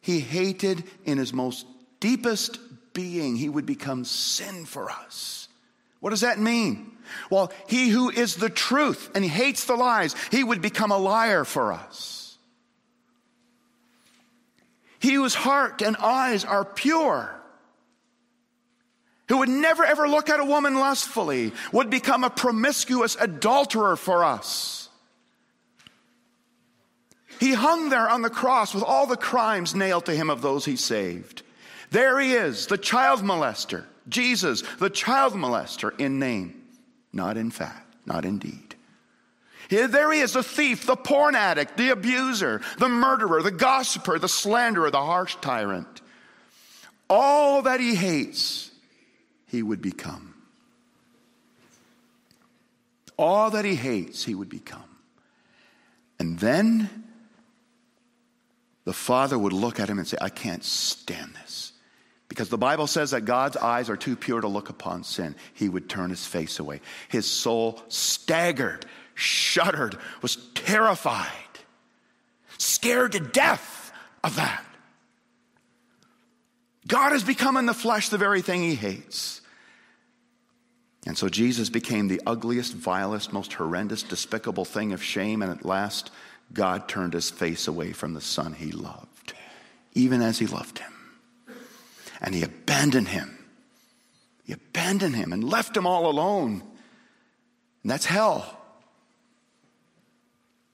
he 0.00 0.20
hated 0.20 0.84
in 1.04 1.16
his 1.16 1.32
most 1.32 1.64
deepest 2.00 2.58
being. 2.92 3.36
He 3.36 3.48
would 3.48 3.64
become 3.64 4.04
sin 4.04 4.66
for 4.66 4.90
us. 4.90 5.41
What 6.02 6.10
does 6.10 6.22
that 6.22 6.40
mean? 6.40 6.90
Well, 7.30 7.52
he 7.68 7.88
who 7.88 8.10
is 8.10 8.34
the 8.34 8.50
truth 8.50 9.08
and 9.14 9.24
hates 9.24 9.66
the 9.66 9.76
lies, 9.76 10.16
he 10.32 10.42
would 10.42 10.60
become 10.60 10.90
a 10.90 10.98
liar 10.98 11.44
for 11.44 11.72
us. 11.72 12.36
He 14.98 15.14
whose 15.14 15.34
heart 15.34 15.80
and 15.80 15.96
eyes 15.98 16.44
are 16.44 16.64
pure, 16.64 17.32
who 19.28 19.38
would 19.38 19.48
never 19.48 19.84
ever 19.84 20.08
look 20.08 20.28
at 20.28 20.40
a 20.40 20.44
woman 20.44 20.74
lustfully, 20.74 21.52
would 21.70 21.88
become 21.88 22.24
a 22.24 22.30
promiscuous 22.30 23.16
adulterer 23.20 23.94
for 23.94 24.24
us. 24.24 24.88
He 27.38 27.54
hung 27.54 27.90
there 27.90 28.08
on 28.08 28.22
the 28.22 28.30
cross 28.30 28.74
with 28.74 28.82
all 28.82 29.06
the 29.06 29.16
crimes 29.16 29.72
nailed 29.72 30.06
to 30.06 30.16
him 30.16 30.30
of 30.30 30.42
those 30.42 30.64
he 30.64 30.74
saved. 30.74 31.42
There 31.92 32.18
he 32.18 32.32
is, 32.32 32.66
the 32.66 32.78
child 32.78 33.20
molester, 33.20 33.84
Jesus, 34.08 34.62
the 34.78 34.90
child 34.90 35.34
molester 35.34 35.98
in 35.98 36.18
name 36.18 36.62
not 37.12 37.36
in 37.36 37.50
fact, 37.50 37.94
not 38.06 38.24
in 38.24 38.38
deed. 38.38 38.74
Here, 39.68 39.88
there 39.88 40.12
he 40.12 40.20
is, 40.20 40.32
the 40.32 40.42
thief, 40.42 40.86
the 40.86 40.96
porn 40.96 41.34
addict, 41.34 41.76
the 41.76 41.90
abuser, 41.90 42.60
the 42.78 42.88
murderer, 42.88 43.42
the 43.42 43.50
gossiper, 43.50 44.18
the 44.18 44.28
slanderer, 44.28 44.90
the 44.90 45.02
harsh 45.02 45.36
tyrant. 45.40 46.00
All 47.08 47.62
that 47.62 47.80
he 47.80 47.94
hates, 47.94 48.70
he 49.46 49.62
would 49.62 49.80
become. 49.80 50.34
All 53.18 53.50
that 53.50 53.64
he 53.64 53.74
hates, 53.74 54.24
he 54.24 54.34
would 54.34 54.48
become. 54.48 54.82
And 56.18 56.38
then 56.38 57.04
the 58.84 58.92
father 58.92 59.38
would 59.38 59.52
look 59.52 59.78
at 59.78 59.88
him 59.88 59.98
and 59.98 60.08
say, 60.08 60.16
I 60.20 60.28
can't 60.28 60.64
stand 60.64 61.34
this. 61.42 61.72
Because 62.32 62.48
the 62.48 62.56
Bible 62.56 62.86
says 62.86 63.10
that 63.10 63.26
God's 63.26 63.58
eyes 63.58 63.90
are 63.90 63.96
too 63.96 64.16
pure 64.16 64.40
to 64.40 64.48
look 64.48 64.70
upon 64.70 65.04
sin. 65.04 65.34
He 65.52 65.68
would 65.68 65.90
turn 65.90 66.08
his 66.08 66.24
face 66.24 66.58
away. 66.58 66.80
His 67.10 67.26
soul 67.26 67.82
staggered, 67.88 68.86
shuddered, 69.14 69.98
was 70.22 70.36
terrified, 70.54 71.28
scared 72.56 73.12
to 73.12 73.20
death 73.20 73.92
of 74.24 74.36
that. 74.36 74.64
God 76.88 77.12
has 77.12 77.22
become 77.22 77.58
in 77.58 77.66
the 77.66 77.74
flesh 77.74 78.08
the 78.08 78.16
very 78.16 78.40
thing 78.40 78.62
he 78.62 78.76
hates. 78.76 79.42
And 81.04 81.18
so 81.18 81.28
Jesus 81.28 81.68
became 81.68 82.08
the 82.08 82.22
ugliest, 82.26 82.72
vilest, 82.72 83.30
most 83.30 83.52
horrendous, 83.52 84.02
despicable 84.02 84.64
thing 84.64 84.94
of 84.94 85.02
shame. 85.02 85.42
And 85.42 85.52
at 85.52 85.66
last, 85.66 86.10
God 86.50 86.88
turned 86.88 87.12
his 87.12 87.28
face 87.28 87.68
away 87.68 87.92
from 87.92 88.14
the 88.14 88.22
Son 88.22 88.54
he 88.54 88.72
loved, 88.72 89.34
even 89.92 90.22
as 90.22 90.38
he 90.38 90.46
loved 90.46 90.78
him 90.78 90.91
and 92.22 92.34
he 92.34 92.42
abandoned 92.42 93.08
him. 93.08 93.36
He 94.44 94.52
abandoned 94.52 95.16
him 95.16 95.32
and 95.32 95.42
left 95.42 95.76
him 95.76 95.86
all 95.86 96.08
alone. 96.08 96.62
And 97.82 97.90
that's 97.90 98.06
hell. 98.06 98.58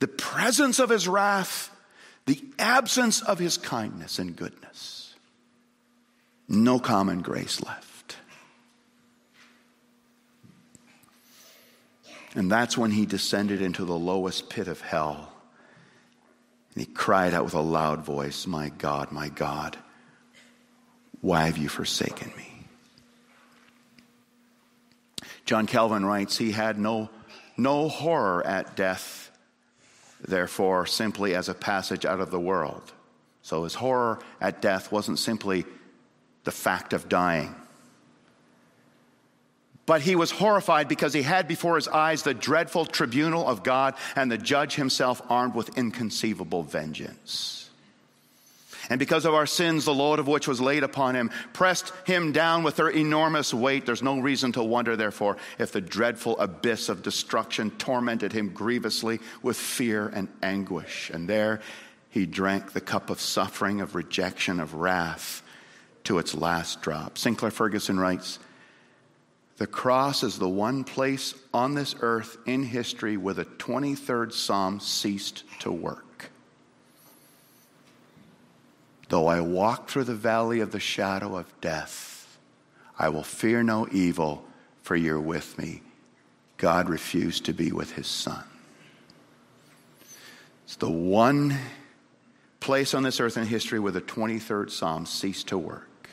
The 0.00 0.08
presence 0.08 0.78
of 0.78 0.90
his 0.90 1.08
wrath, 1.08 1.74
the 2.26 2.40
absence 2.58 3.22
of 3.22 3.38
his 3.38 3.56
kindness 3.56 4.18
and 4.18 4.36
goodness. 4.36 5.14
No 6.48 6.78
common 6.78 7.20
grace 7.20 7.62
left. 7.62 8.16
And 12.34 12.50
that's 12.50 12.76
when 12.76 12.90
he 12.90 13.06
descended 13.06 13.62
into 13.62 13.84
the 13.84 13.98
lowest 13.98 14.50
pit 14.50 14.68
of 14.68 14.82
hell. 14.82 15.32
And 16.74 16.86
he 16.86 16.92
cried 16.92 17.34
out 17.34 17.44
with 17.44 17.54
a 17.54 17.60
loud 17.60 18.04
voice, 18.04 18.46
My 18.46 18.68
God, 18.68 19.10
my 19.10 19.30
God 19.30 19.76
why 21.20 21.46
have 21.46 21.58
you 21.58 21.68
forsaken 21.68 22.32
me? 22.36 22.44
John 25.44 25.66
Calvin 25.66 26.04
writes, 26.04 26.36
He 26.36 26.52
had 26.52 26.78
no, 26.78 27.08
no 27.56 27.88
horror 27.88 28.46
at 28.46 28.76
death, 28.76 29.30
therefore, 30.20 30.86
simply 30.86 31.34
as 31.34 31.48
a 31.48 31.54
passage 31.54 32.04
out 32.04 32.20
of 32.20 32.30
the 32.30 32.40
world. 32.40 32.92
So 33.42 33.64
his 33.64 33.74
horror 33.74 34.20
at 34.40 34.60
death 34.60 34.92
wasn't 34.92 35.18
simply 35.18 35.64
the 36.44 36.50
fact 36.50 36.92
of 36.92 37.08
dying. 37.08 37.54
But 39.86 40.02
he 40.02 40.16
was 40.16 40.30
horrified 40.30 40.86
because 40.86 41.14
he 41.14 41.22
had 41.22 41.48
before 41.48 41.76
his 41.76 41.88
eyes 41.88 42.22
the 42.22 42.34
dreadful 42.34 42.84
tribunal 42.84 43.48
of 43.48 43.62
God 43.62 43.94
and 44.14 44.30
the 44.30 44.36
judge 44.36 44.74
himself 44.74 45.22
armed 45.30 45.54
with 45.54 45.78
inconceivable 45.78 46.62
vengeance 46.62 47.67
and 48.90 48.98
because 48.98 49.24
of 49.24 49.34
our 49.34 49.46
sins, 49.46 49.84
the 49.84 49.94
load 49.94 50.18
of 50.18 50.28
which 50.28 50.48
was 50.48 50.60
laid 50.60 50.82
upon 50.82 51.14
him 51.14 51.30
pressed 51.52 51.92
him 52.04 52.32
down 52.32 52.62
with 52.62 52.76
their 52.76 52.88
enormous 52.88 53.52
weight. 53.52 53.84
There's 53.84 54.02
no 54.02 54.18
reason 54.18 54.52
to 54.52 54.62
wonder, 54.62 54.96
therefore, 54.96 55.36
if 55.58 55.72
the 55.72 55.80
dreadful 55.80 56.38
abyss 56.38 56.88
of 56.88 57.02
destruction 57.02 57.70
tormented 57.72 58.32
him 58.32 58.50
grievously 58.50 59.20
with 59.42 59.56
fear 59.56 60.08
and 60.08 60.28
anguish. 60.42 61.10
And 61.12 61.28
there 61.28 61.60
he 62.10 62.24
drank 62.24 62.72
the 62.72 62.80
cup 62.80 63.10
of 63.10 63.20
suffering, 63.20 63.80
of 63.80 63.94
rejection, 63.94 64.58
of 64.58 64.74
wrath 64.74 65.42
to 66.04 66.18
its 66.18 66.34
last 66.34 66.80
drop. 66.80 67.18
Sinclair 67.18 67.50
Ferguson 67.50 68.00
writes 68.00 68.38
The 69.58 69.66
cross 69.66 70.22
is 70.22 70.38
the 70.38 70.48
one 70.48 70.84
place 70.84 71.34
on 71.52 71.74
this 71.74 71.94
earth 72.00 72.38
in 72.46 72.62
history 72.62 73.18
where 73.18 73.34
the 73.34 73.44
23rd 73.44 74.32
Psalm 74.32 74.80
ceased 74.80 75.44
to 75.60 75.70
work. 75.70 76.07
Though 79.08 79.26
I 79.26 79.40
walk 79.40 79.88
through 79.88 80.04
the 80.04 80.14
valley 80.14 80.60
of 80.60 80.72
the 80.72 80.80
shadow 80.80 81.36
of 81.36 81.52
death, 81.60 82.38
I 82.98 83.08
will 83.08 83.22
fear 83.22 83.62
no 83.62 83.88
evil, 83.90 84.44
for 84.82 84.96
you're 84.96 85.20
with 85.20 85.58
me. 85.58 85.82
God 86.58 86.88
refused 86.88 87.44
to 87.46 87.52
be 87.52 87.72
with 87.72 87.92
his 87.92 88.06
son. 88.06 88.44
It's 90.64 90.76
the 90.76 90.90
one 90.90 91.56
place 92.60 92.92
on 92.92 93.02
this 93.02 93.20
earth 93.20 93.36
in 93.38 93.46
history 93.46 93.78
where 93.78 93.92
the 93.92 94.00
23rd 94.00 94.70
Psalm 94.70 95.06
ceased 95.06 95.48
to 95.48 95.58
work. 95.58 96.10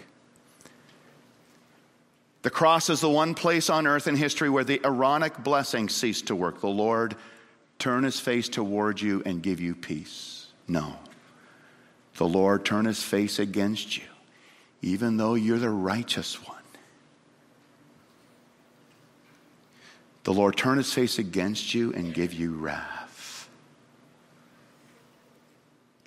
The 2.44 2.52
cross 2.52 2.92
is 2.92 3.02
the 3.02 3.10
one 3.10 3.34
place 3.34 3.72
on 3.72 3.88
earth 3.88 4.08
in 4.08 4.16
history 4.16 4.50
where 4.50 4.64
the 4.64 4.80
Aaronic 4.86 5.44
blessing 5.44 5.90
ceased 5.90 6.28
to 6.28 6.36
work. 6.36 6.62
The 6.62 6.68
Lord 6.68 7.16
turn 7.80 8.04
his 8.04 8.20
face 8.20 8.48
toward 8.48 9.02
you 9.02 9.24
and 9.26 9.42
give 9.42 9.60
you 9.60 9.74
peace. 9.74 10.46
No. 10.68 10.96
The 12.16 12.28
Lord 12.28 12.64
turn 12.66 12.86
his 12.86 13.04
face 13.04 13.40
against 13.40 13.98
you, 13.98 14.04
even 14.82 15.18
though 15.18 15.36
you're 15.36 15.60
the 15.60 15.70
righteous 15.70 16.36
one. 16.46 16.56
The 20.24 20.34
Lord 20.34 20.58
turn 20.58 20.78
his 20.78 20.92
face 20.92 21.20
against 21.20 21.74
you 21.74 21.94
and 21.94 22.14
give 22.14 22.34
you 22.34 22.56
wrath. 22.56 23.48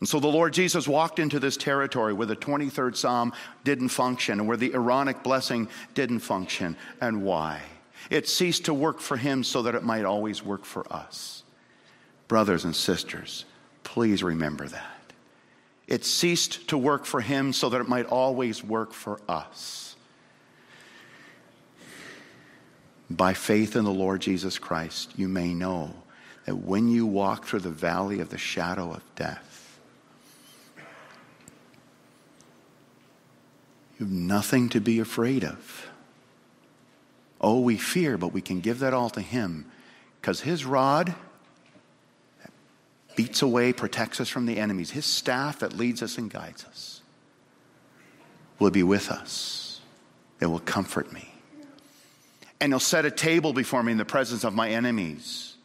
And 0.01 0.09
so 0.09 0.21
the 0.21 0.29
Lord 0.29 0.53
Jesus 0.53 0.87
walked 0.89 1.19
into 1.19 1.41
this 1.41 1.57
territory 1.57 2.13
where 2.13 2.27
the 2.27 2.37
23rd 2.37 2.97
Psalm 2.97 3.33
didn't 3.65 3.89
function 3.89 4.39
and 4.39 4.49
where 4.49 4.57
the 4.57 4.75
Aaronic 4.75 5.23
blessing 5.23 5.69
didn't 5.95 6.21
function. 6.21 6.77
And 7.01 7.23
why? 7.23 7.61
It 8.11 8.29
ceased 8.29 8.67
to 8.67 8.75
work 8.75 9.01
for 9.01 9.17
him 9.17 9.45
so 9.45 9.63
that 9.63 9.75
it 9.75 9.83
might 9.83 10.05
always 10.05 10.43
work 10.43 10.65
for 10.65 10.91
us. 10.93 11.43
Brothers 12.29 12.65
and 12.65 12.75
sisters, 12.75 13.45
please 13.83 14.23
remember 14.23 14.69
that. 14.69 14.98
It 15.89 16.05
ceased 16.05 16.69
to 16.69 16.79
work 16.79 17.05
for 17.05 17.21
him 17.21 17.53
so 17.53 17.71
that 17.71 17.81
it 17.81 17.89
might 17.89 18.07
always 18.07 18.63
work 18.63 18.93
for 18.93 19.21
us. 19.29 19.97
By 23.11 23.35
faith 23.35 23.75
in 23.75 23.85
the 23.85 23.91
Lord 23.91 24.21
Jesus 24.21 24.59
Christ, 24.59 25.13
you 25.17 25.29
may 25.29 25.55
know 25.55 25.95
that 26.45 26.57
when 26.57 26.89
you 26.89 27.07
walk 27.07 27.47
through 27.47 27.61
the 27.61 27.71
valley 27.71 28.21
of 28.21 28.29
the 28.29 28.39
shadow 28.39 28.93
of 28.93 29.03
death, 29.17 29.59
You 33.99 34.07
have 34.07 34.15
nothing 34.15 34.69
to 34.71 34.81
be 34.81 35.01
afraid 35.01 35.45
of. 35.45 35.91
Oh, 37.41 37.61
we 37.61 37.77
fear, 37.77 38.17
but 38.17 38.33
we 38.33 38.41
can 38.41 38.61
give 38.61 38.79
that 38.81 38.95
all 38.95 39.11
to 39.11 39.21
Him 39.21 39.67
because 40.21 40.41
His 40.41 40.65
rod 40.65 41.15
beats 43.19 43.43
away, 43.43 43.73
protects 43.73 44.21
us 44.21 44.29
from 44.29 44.47
the 44.47 44.59
enemies. 44.59 44.93
His 44.93 45.05
staff 45.05 45.59
that 45.59 45.73
leads 45.73 46.05
us 46.05 46.19
and 46.19 46.31
guides 46.31 46.65
us 46.65 47.01
will 48.61 48.71
be 48.71 48.85
with 48.85 49.11
us. 49.11 49.81
It 50.41 50.47
will 50.47 50.61
comfort 50.61 51.13
me. 51.13 51.29
And 52.61 52.71
He'll 52.73 52.79
set 52.79 53.05
a 53.05 53.11
table 53.11 53.53
before 53.53 53.83
me 53.83 53.91
in 53.91 53.99
the 53.99 54.05
presence 54.05 54.45
of 54.45 54.55
my 54.55 54.71
enemies. 54.71 55.57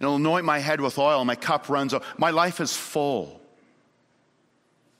And 0.00 0.08
He'll 0.08 0.16
anoint 0.16 0.44
my 0.44 0.58
head 0.58 0.80
with 0.80 0.98
oil. 0.98 1.24
My 1.24 1.36
cup 1.36 1.68
runs 1.68 1.94
over. 1.94 2.04
My 2.18 2.30
life 2.30 2.60
is 2.60 2.76
full 2.76 3.40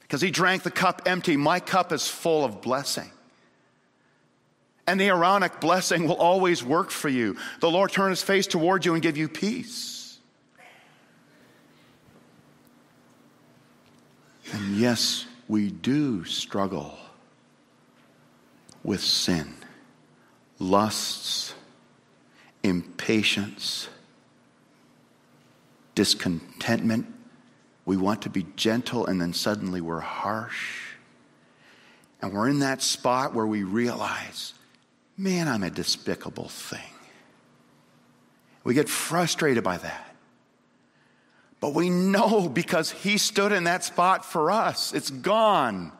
because 0.02 0.20
he 0.20 0.30
drank 0.30 0.62
the 0.62 0.70
cup 0.70 1.02
empty. 1.06 1.36
My 1.36 1.58
cup 1.58 1.90
is 1.90 2.06
full 2.06 2.44
of 2.44 2.62
blessing. 2.62 3.10
And 4.86 5.00
the 5.00 5.08
Aaronic 5.08 5.60
blessing 5.60 6.06
will 6.06 6.14
always 6.14 6.62
work 6.62 6.92
for 6.92 7.08
you. 7.08 7.36
The 7.58 7.68
Lord 7.68 7.90
turn 7.90 8.10
his 8.10 8.22
face 8.22 8.46
toward 8.46 8.84
you 8.84 8.94
and 8.94 9.02
give 9.02 9.16
you 9.16 9.28
peace. 9.28 9.95
And 14.52 14.76
yes, 14.76 15.26
we 15.48 15.70
do 15.70 16.24
struggle 16.24 16.96
with 18.82 19.00
sin, 19.00 19.54
lusts, 20.59 21.54
impatience, 22.62 23.88
discontentment, 25.94 27.06
we 27.85 27.96
want 27.96 28.22
to 28.22 28.30
be 28.30 28.46
gentle, 28.56 29.06
and 29.06 29.20
then 29.20 29.32
suddenly 29.32 29.80
we're 29.80 30.00
harsh. 30.00 30.94
And 32.20 32.32
we're 32.32 32.48
in 32.48 32.59
that 32.59 32.82
spot 32.82 33.32
where 33.32 33.46
we 33.46 33.62
realize, 33.62 34.54
man, 35.16 35.46
I'm 35.46 35.62
a 35.62 35.70
despicable 35.70 36.48
thing. 36.48 36.80
We 38.64 38.74
get 38.74 38.88
frustrated 38.88 39.62
by 39.62 39.78
that. 39.78 40.15
But 41.60 41.74
we 41.74 41.90
know 41.90 42.48
because 42.48 42.90
He 42.90 43.18
stood 43.18 43.52
in 43.52 43.64
that 43.64 43.84
spot 43.84 44.24
for 44.24 44.50
us, 44.50 44.92
it's 44.92 45.10
gone. 45.10 45.92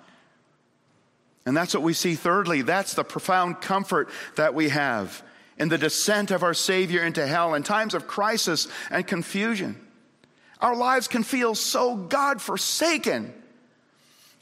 And 1.44 1.56
that's 1.56 1.74
what 1.74 1.82
we 1.82 1.92
see 1.92 2.16
thirdly. 2.16 2.62
That's 2.62 2.94
the 2.94 3.04
profound 3.04 3.60
comfort 3.60 4.08
that 4.34 4.54
we 4.54 4.68
have 4.68 5.22
in 5.58 5.68
the 5.68 5.78
descent 5.78 6.30
of 6.30 6.42
our 6.42 6.54
Savior 6.54 7.02
into 7.02 7.26
hell 7.26 7.54
in 7.54 7.62
times 7.62 7.94
of 7.94 8.06
crisis 8.06 8.68
and 8.90 9.06
confusion. 9.06 9.80
Our 10.60 10.74
lives 10.74 11.06
can 11.08 11.22
feel 11.22 11.54
so 11.54 11.96
God 11.96 12.42
forsaken. 12.42 13.32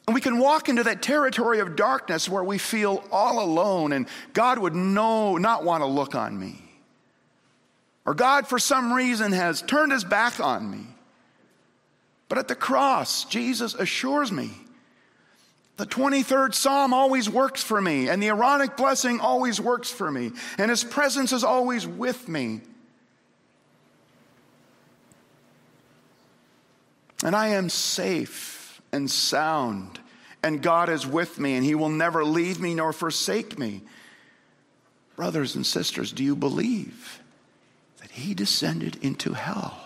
And 0.07 0.15
we 0.15 0.21
can 0.21 0.39
walk 0.39 0.69
into 0.69 0.85
that 0.85 1.03
territory 1.03 1.61
of 1.61 1.77
darkness 1.77 2.29
where 2.29 2.45
we 2.45 2.59
feel 2.59 3.05
all 3.11 3.43
alone 3.43 3.93
and 3.93 4.07
God 4.33 4.59
would 4.59 4.75
no, 4.75 5.37
not 5.37 5.65
want 5.65 5.83
to 5.83 5.87
look 5.87 6.15
on 6.15 6.39
me. 6.39 6.61
Or 8.07 8.15
God, 8.15 8.47
for 8.47 8.59
some 8.59 8.93
reason, 8.93 9.33
has 9.33 9.63
turned 9.63 9.93
his 9.93 10.05
back 10.05 10.41
on 10.41 10.71
me. 10.71 10.87
But 12.29 12.39
at 12.39 12.49
the 12.49 12.55
cross, 12.55 13.25
Jesus 13.25 13.75
assures 13.75 14.33
me 14.33 14.51
the 15.77 15.87
23rd 15.87 16.55
Psalm 16.55 16.95
always 16.95 17.29
works 17.29 17.63
for 17.63 17.81
me, 17.81 18.09
and 18.09 18.23
the 18.23 18.29
Aaronic 18.29 18.77
blessing 18.77 19.19
always 19.19 19.61
works 19.61 19.91
for 19.91 20.11
me, 20.11 20.31
and 20.57 20.71
his 20.71 20.85
presence 20.85 21.33
is 21.33 21.43
always 21.43 21.87
with 21.87 22.29
me. 22.29 22.61
And 27.25 27.35
I 27.35 27.49
am 27.49 27.69
safe 27.69 28.81
and 28.93 29.11
sound, 29.11 29.99
and 30.45 30.63
God 30.63 30.89
is 30.89 31.07
with 31.07 31.41
me, 31.41 31.55
and 31.55 31.65
He 31.65 31.75
will 31.75 31.89
never 31.89 32.25
leave 32.25 32.61
me 32.61 32.75
nor 32.75 32.93
forsake 32.93 33.59
me. 33.59 33.83
Brothers 35.17 35.55
and 35.55 35.65
sisters, 35.65 36.13
do 36.13 36.23
you 36.23 36.37
believe 36.37 37.23
that 38.01 38.11
He 38.11 38.35
descended 38.35 38.99
into 39.03 39.33
hell 39.33 39.84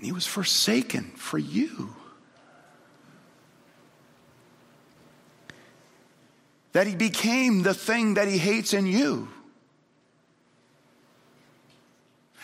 and 0.00 0.06
He 0.06 0.12
was 0.12 0.26
forsaken 0.26 1.12
for 1.14 1.36
you? 1.36 1.94
That 6.72 6.86
He 6.86 6.96
became 6.96 7.62
the 7.62 7.74
thing 7.74 8.14
that 8.14 8.26
He 8.26 8.38
hates 8.38 8.72
in 8.72 8.86
you. 8.86 9.28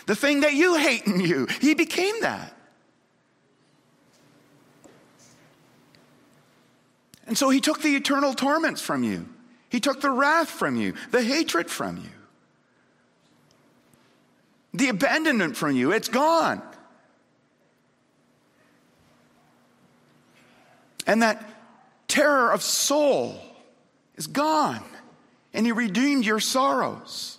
The 0.05 0.14
thing 0.14 0.40
that 0.40 0.53
you 0.53 0.75
hate 0.75 1.07
in 1.07 1.19
you, 1.19 1.47
He 1.62 1.73
became 1.73 2.21
that. 2.21 2.55
And 7.27 7.38
so 7.38 7.49
he 7.49 7.61
took 7.61 7.81
the 7.81 7.97
eternal 7.97 8.35
torments 8.35 8.83
from 8.83 9.03
you. 9.03 9.27
He 9.71 9.81
took 9.81 10.03
the 10.03 10.11
wrath 10.11 10.51
from 10.51 10.77
you, 10.77 10.92
the 11.11 11.23
hatred 11.23 11.71
from 11.71 11.97
you, 11.97 12.11
the 14.75 14.90
abandonment 14.90 15.57
from 15.57 15.75
you. 15.75 15.90
It's 15.90 16.09
gone. 16.09 16.62
And 21.07 21.23
that 21.23 21.49
terror 22.09 22.53
of 22.53 22.62
soul 22.62 23.40
is 24.16 24.27
gone. 24.27 24.83
And 25.55 25.64
he 25.64 25.73
redeemed 25.73 26.25
your 26.25 26.40
sorrows. 26.40 27.38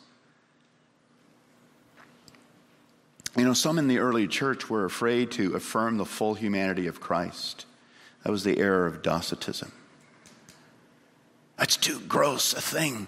You 3.38 3.44
know, 3.44 3.54
some 3.54 3.78
in 3.78 3.88
the 3.88 4.00
early 4.00 4.28
church 4.28 4.70
were 4.70 4.86
afraid 4.86 5.32
to 5.32 5.54
affirm 5.54 5.98
the 5.98 6.06
full 6.06 6.34
humanity 6.34 6.88
of 6.88 7.00
Christ. 7.00 7.66
That 8.24 8.32
was 8.32 8.44
the 8.44 8.58
error 8.58 8.88
of 8.88 9.04
Docetism. 9.04 9.72
That's 11.58 11.78
too 11.78 12.00
gross 12.00 12.54
a 12.54 12.62
thing 12.62 13.08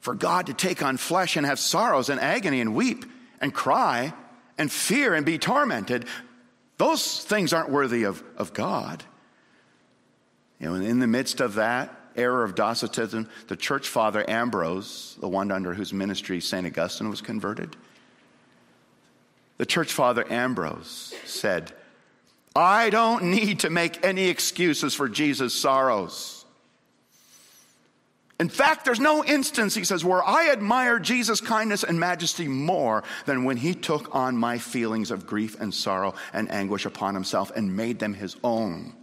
for 0.00 0.14
God 0.14 0.46
to 0.46 0.54
take 0.54 0.82
on 0.82 0.96
flesh 0.96 1.36
and 1.36 1.44
have 1.44 1.58
sorrows 1.58 2.08
and 2.08 2.20
agony 2.20 2.60
and 2.60 2.74
weep 2.74 3.04
and 3.40 3.52
cry 3.52 4.14
and 4.56 4.72
fear 4.72 5.14
and 5.14 5.26
be 5.26 5.38
tormented. 5.38 6.06
Those 6.78 7.22
things 7.24 7.52
aren't 7.52 7.70
worthy 7.70 8.04
of, 8.04 8.22
of 8.36 8.52
God. 8.54 9.02
You 10.60 10.68
know, 10.68 10.74
in 10.74 11.00
the 11.00 11.06
midst 11.06 11.40
of 11.40 11.54
that 11.54 11.94
era 12.14 12.44
of 12.44 12.54
Docetism, 12.54 13.28
the 13.48 13.56
church 13.56 13.88
father 13.88 14.28
Ambrose, 14.28 15.16
the 15.20 15.28
one 15.28 15.50
under 15.52 15.74
whose 15.74 15.92
ministry 15.92 16.40
St. 16.40 16.66
Augustine 16.66 17.10
was 17.10 17.20
converted, 17.20 17.76
the 19.58 19.66
church 19.66 19.92
father 19.92 20.30
Ambrose 20.30 21.14
said, 21.24 21.72
I 22.54 22.90
don't 22.90 23.24
need 23.24 23.60
to 23.60 23.70
make 23.70 24.04
any 24.04 24.28
excuses 24.28 24.94
for 24.94 25.08
Jesus' 25.08 25.54
sorrows. 25.54 26.44
In 28.38 28.50
fact, 28.50 28.84
there's 28.84 29.00
no 29.00 29.24
instance, 29.24 29.74
he 29.74 29.84
says, 29.84 30.04
where 30.04 30.22
I 30.22 30.50
admire 30.50 30.98
Jesus' 30.98 31.40
kindness 31.40 31.84
and 31.84 31.98
majesty 31.98 32.48
more 32.48 33.02
than 33.24 33.44
when 33.44 33.56
he 33.56 33.74
took 33.74 34.14
on 34.14 34.36
my 34.36 34.58
feelings 34.58 35.10
of 35.10 35.26
grief 35.26 35.58
and 35.58 35.72
sorrow 35.72 36.14
and 36.34 36.50
anguish 36.50 36.84
upon 36.84 37.14
himself 37.14 37.50
and 37.56 37.76
made 37.76 37.98
them 37.98 38.12
his 38.12 38.36
own. 38.44 38.94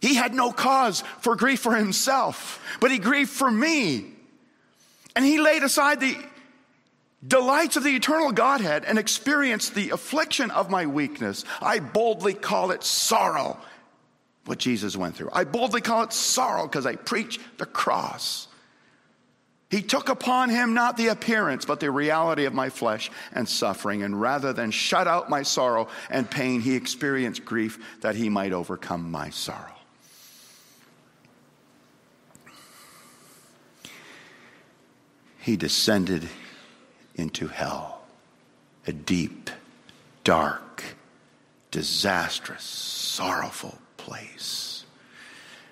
He 0.00 0.14
had 0.14 0.34
no 0.34 0.52
cause 0.52 1.02
for 1.20 1.36
grief 1.36 1.60
for 1.60 1.74
himself, 1.74 2.62
but 2.80 2.90
he 2.90 2.98
grieved 2.98 3.30
for 3.30 3.50
me. 3.50 4.06
And 5.16 5.24
he 5.24 5.38
laid 5.40 5.62
aside 5.62 6.00
the 6.00 6.16
delights 7.26 7.76
of 7.76 7.82
the 7.82 7.96
eternal 7.96 8.30
Godhead 8.30 8.84
and 8.84 8.98
experienced 8.98 9.74
the 9.74 9.90
affliction 9.90 10.50
of 10.52 10.70
my 10.70 10.86
weakness. 10.86 11.44
I 11.60 11.80
boldly 11.80 12.34
call 12.34 12.70
it 12.70 12.84
sorrow, 12.84 13.58
what 14.44 14.58
Jesus 14.58 14.96
went 14.96 15.16
through. 15.16 15.30
I 15.32 15.44
boldly 15.44 15.80
call 15.80 16.04
it 16.04 16.12
sorrow 16.12 16.62
because 16.62 16.86
I 16.86 16.94
preach 16.94 17.40
the 17.56 17.66
cross. 17.66 18.46
He 19.70 19.82
took 19.82 20.08
upon 20.08 20.48
him 20.48 20.72
not 20.72 20.96
the 20.96 21.08
appearance, 21.08 21.66
but 21.66 21.80
the 21.80 21.90
reality 21.90 22.46
of 22.46 22.54
my 22.54 22.70
flesh 22.70 23.10
and 23.32 23.46
suffering. 23.46 24.02
And 24.02 24.18
rather 24.18 24.52
than 24.52 24.70
shut 24.70 25.06
out 25.06 25.28
my 25.28 25.42
sorrow 25.42 25.88
and 26.08 26.30
pain, 26.30 26.60
he 26.60 26.74
experienced 26.74 27.44
grief 27.44 27.78
that 28.00 28.14
he 28.14 28.30
might 28.30 28.52
overcome 28.52 29.10
my 29.10 29.28
sorrow. 29.28 29.77
He 35.48 35.56
descended 35.56 36.28
into 37.14 37.46
hell, 37.48 38.02
a 38.86 38.92
deep, 38.92 39.48
dark, 40.22 40.84
disastrous, 41.70 42.62
sorrowful 42.62 43.78
place. 43.96 44.84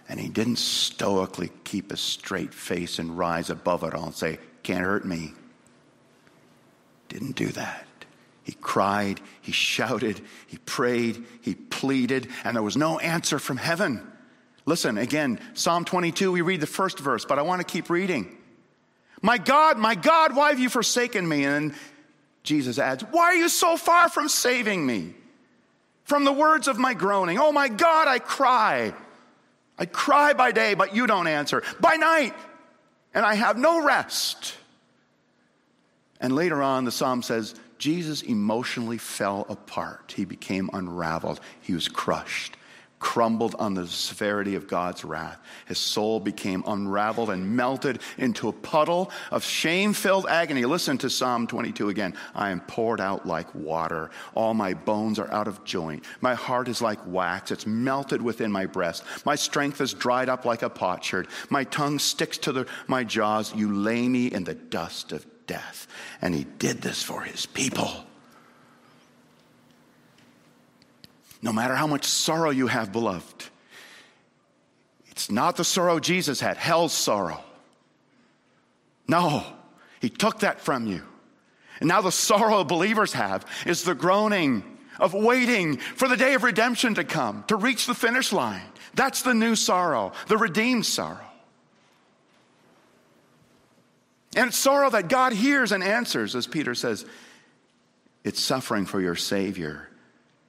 And 0.09 0.19
he 0.19 0.31
didn't 0.31 0.57
stoically 0.57 1.51
keep 1.65 1.93
a 1.93 1.99
straight 1.99 2.55
face 2.55 2.99
and 2.99 3.19
rise 3.19 3.51
above 3.51 3.85
it 3.85 3.93
all 3.93 4.07
and 4.07 4.15
say, 4.15 4.39
Can't 4.62 4.83
hurt 4.83 5.05
me. 5.05 5.35
Didn't 7.11 7.37
do 7.37 7.49
that. 7.49 7.87
He 8.45 8.53
cried, 8.53 9.21
he 9.43 9.53
shouted, 9.53 10.23
he 10.47 10.57
prayed, 10.57 11.23
he 11.43 11.55
pleaded, 11.55 12.29
and 12.45 12.57
there 12.57 12.62
was 12.62 12.79
no 12.79 12.99
answer 13.01 13.39
from 13.39 13.59
heaven. 13.59 14.11
Listen, 14.65 14.97
again, 14.97 15.39
Psalm 15.53 15.85
22, 15.85 16.33
we 16.33 16.41
read 16.41 16.62
the 16.62 16.67
first 16.67 16.99
verse, 16.99 17.27
but 17.27 17.39
I 17.39 17.43
want 17.43 17.61
to 17.61 17.71
keep 17.71 17.91
reading. 17.91 18.39
My 19.22 19.38
God, 19.38 19.79
my 19.79 19.94
God, 19.94 20.37
why 20.37 20.50
have 20.50 20.59
you 20.59 20.68
forsaken 20.68 21.29
me? 21.29 21.44
And 21.44 21.74
Jesus 22.42 22.79
adds, 22.79 23.02
Why 23.11 23.24
are 23.24 23.35
you 23.35 23.48
so 23.48 23.76
far 23.76 24.09
from 24.09 24.29
saving 24.29 24.85
me? 24.85 25.14
From 26.05 26.24
the 26.24 26.33
words 26.33 26.68
of 26.68 26.79
my 26.79 26.94
groaning. 26.94 27.38
Oh 27.38 27.50
my 27.52 27.68
God, 27.68 28.09
I 28.09 28.18
cry. 28.18 28.94
I 29.79 29.87
cry 29.87 30.33
by 30.33 30.52
day, 30.52 30.74
but 30.74 30.94
you 30.94 31.07
don't 31.07 31.26
answer. 31.26 31.62
By 31.81 31.96
night, 31.96 32.35
and 33.12 33.26
I 33.26 33.35
have 33.35 33.59
no 33.59 33.85
rest. 33.85 34.55
And 36.20 36.35
later 36.35 36.62
on, 36.62 36.85
the 36.85 36.92
psalm 36.92 37.22
says, 37.22 37.55
Jesus 37.79 38.22
emotionally 38.22 38.98
fell 38.98 39.44
apart. 39.48 40.14
He 40.16 40.24
became 40.24 40.70
unraveled. 40.72 41.40
He 41.61 41.74
was 41.74 41.88
crushed 41.88 42.57
crumbled 43.07 43.55
on 43.61 43.73
the 43.73 43.87
severity 43.87 44.57
of 44.57 44.66
God's 44.66 45.05
wrath. 45.05 45.38
His 45.66 45.79
soul 45.79 46.19
became 46.19 46.64
unraveled 46.66 47.31
and 47.31 47.57
melted 47.57 48.01
into 48.19 48.49
a 48.49 48.53
puddle 48.53 49.12
of 49.31 49.45
shame 49.45 49.92
filled 49.92 50.27
agony. 50.27 50.64
Listen 50.64 50.99
to 50.99 51.09
Psalm 51.09 51.47
22 51.47 51.88
again. 51.88 52.14
I 52.35 52.51
am 52.51 52.61
poured 52.62 53.01
out 53.01 53.25
like 53.25 53.55
water. 53.55 54.11
All 54.35 54.55
my 54.55 54.75
bones 54.75 55.21
are 55.21 55.31
out 55.31 55.47
of 55.47 55.62
joint. 55.62 56.05
My 56.21 56.35
heart 56.35 56.66
is 56.66 56.83
like 56.83 56.99
wax. 57.07 57.53
It's 57.53 57.64
melted 57.64 58.21
within 58.21 58.51
my 58.51 58.66
breast. 58.66 59.05
My 59.25 59.37
strength 59.37 59.81
is 59.81 59.95
dried 59.95 60.29
up 60.29 60.45
like 60.45 60.62
a 60.62 60.69
potsherd. 60.69 61.29
My 61.49 61.62
tongue 61.62 62.01
sticks 62.01 62.38
to 62.38 62.51
the, 62.51 62.66
my 62.88 63.05
jaws. 63.05 63.55
You 63.55 63.73
lay 63.73 64.09
me 64.09 64.27
in 64.27 64.42
the 64.42 64.57
dust 64.57 65.12
of 65.12 65.25
death. 65.47 65.87
And 66.21 66.35
he 66.35 66.42
did 66.59 66.83
this 66.83 67.05
for 67.05 67.23
his 67.23 67.47
people. 67.47 67.88
No 71.42 71.53
matter 71.53 71.75
how 71.75 71.87
much 71.87 72.05
sorrow 72.05 72.51
you 72.51 72.66
have, 72.66 72.92
beloved. 72.92 73.46
It's 75.09 75.31
not 75.31 75.57
the 75.57 75.64
sorrow 75.64 75.99
Jesus 75.99 76.40
had, 76.40 76.57
hell's 76.57 76.92
sorrow. 76.92 77.42
No, 79.09 79.44
he 80.01 80.09
took 80.09 80.40
that 80.40 80.61
from 80.61 80.87
you. 80.87 81.03
And 81.81 81.88
now 81.88 82.01
the 82.01 82.12
sorrow 82.12 82.64
believers 82.64 83.12
have 83.12 83.46
is 83.66 83.83
the 83.83 83.94
groaning 83.94 84.62
of 84.99 85.14
waiting 85.14 85.77
for 85.77 86.09
the 86.09 86.16
day 86.16 86.35
of 86.35 86.42
redemption 86.42 86.94
to 86.94 87.05
come, 87.05 87.44
to 87.49 87.57
reach 87.57 87.87
the 87.87 87.94
finish 87.94 88.33
line. 88.33 88.66
That's 88.94 89.22
the 89.22 89.35
new 89.35 89.55
sorrow, 89.55 90.12
the 90.29 90.38
redeemed 90.38 90.87
sorrow. 90.87 91.20
And 94.35 94.49
it's 94.49 94.59
sorrow 94.59 94.90
that 94.90 95.09
God 95.09 95.33
hears 95.33 95.72
and 95.72 95.83
answers, 95.83 96.35
as 96.35 96.46
Peter 96.46 96.75
says. 96.75 97.07
It's 98.25 98.40
suffering 98.40 98.87
for 98.87 99.01
your 99.01 99.14
Savior 99.14 99.86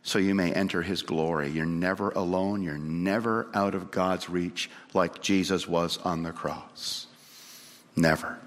so 0.07 0.19
you 0.19 0.33
may 0.33 0.53
enter 0.53 0.81
his 0.81 1.01
glory. 1.01 1.49
You're 1.49 1.65
never 1.65 2.11
alone. 2.11 2.63
You're 2.63 2.77
never 2.77 3.49
out 3.53 3.75
of 3.75 3.91
God's 3.91 4.29
reach 4.29 4.69
like 4.93 5.21
Jesus 5.21 5.67
was 5.67 5.97
on 5.97 6.23
the 6.23 6.31
cross. 6.31 7.07
Never. 7.93 8.39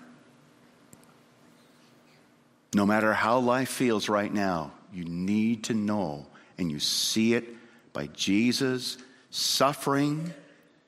No 2.73 2.87
matter 2.87 3.13
how 3.13 3.41
life 3.41 3.69
feels 3.69 4.09
right 4.09 4.33
now, 4.33 4.73
you 4.91 5.05
need 5.05 5.65
to 5.65 5.75
know, 5.75 6.29
and 6.57 6.73
you 6.73 6.81
see 6.81 7.35
it 7.35 7.45
by 7.93 8.07
Jesus 8.07 8.97
suffering, 9.29 10.33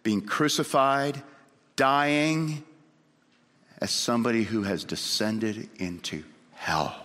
being 0.02 0.22
crucified, 0.22 1.22
dying 1.76 2.64
as 3.78 3.90
somebody 3.90 4.42
who 4.42 4.62
has 4.62 4.84
descended 4.84 5.68
into 5.76 6.24
hell. 6.54 7.01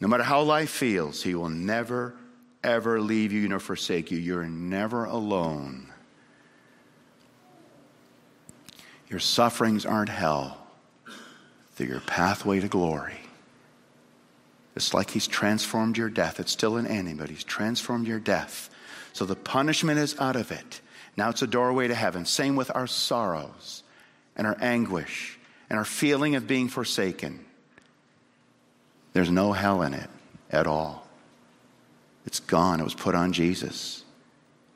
No 0.00 0.08
matter 0.08 0.22
how 0.22 0.42
life 0.42 0.70
feels, 0.70 1.22
He 1.22 1.34
will 1.34 1.50
never, 1.50 2.14
ever 2.62 3.00
leave 3.00 3.32
you 3.32 3.48
nor 3.48 3.58
forsake 3.58 4.10
you. 4.10 4.18
You're 4.18 4.46
never 4.46 5.04
alone. 5.04 5.92
Your 9.08 9.20
sufferings 9.20 9.86
aren't 9.86 10.10
hell, 10.10 10.58
they're 11.76 11.88
your 11.88 12.00
pathway 12.00 12.60
to 12.60 12.68
glory. 12.68 13.20
It's 14.76 14.94
like 14.94 15.10
He's 15.10 15.26
transformed 15.26 15.96
your 15.96 16.10
death. 16.10 16.38
It's 16.38 16.52
still 16.52 16.76
an 16.76 16.86
ending, 16.86 17.16
but 17.16 17.30
He's 17.30 17.42
transformed 17.42 18.06
your 18.06 18.20
death. 18.20 18.70
So 19.12 19.24
the 19.24 19.34
punishment 19.34 19.98
is 19.98 20.18
out 20.20 20.36
of 20.36 20.52
it. 20.52 20.80
Now 21.16 21.30
it's 21.30 21.42
a 21.42 21.48
doorway 21.48 21.88
to 21.88 21.94
heaven. 21.96 22.24
Same 22.24 22.54
with 22.54 22.70
our 22.76 22.86
sorrows 22.86 23.82
and 24.36 24.46
our 24.46 24.56
anguish 24.60 25.36
and 25.68 25.78
our 25.78 25.84
feeling 25.84 26.36
of 26.36 26.46
being 26.46 26.68
forsaken. 26.68 27.44
There's 29.18 29.32
no 29.32 29.52
hell 29.52 29.82
in 29.82 29.94
it 29.94 30.08
at 30.48 30.68
all. 30.68 31.04
It's 32.24 32.38
gone. 32.38 32.78
It 32.78 32.84
was 32.84 32.94
put 32.94 33.16
on 33.16 33.32
Jesus. 33.32 34.04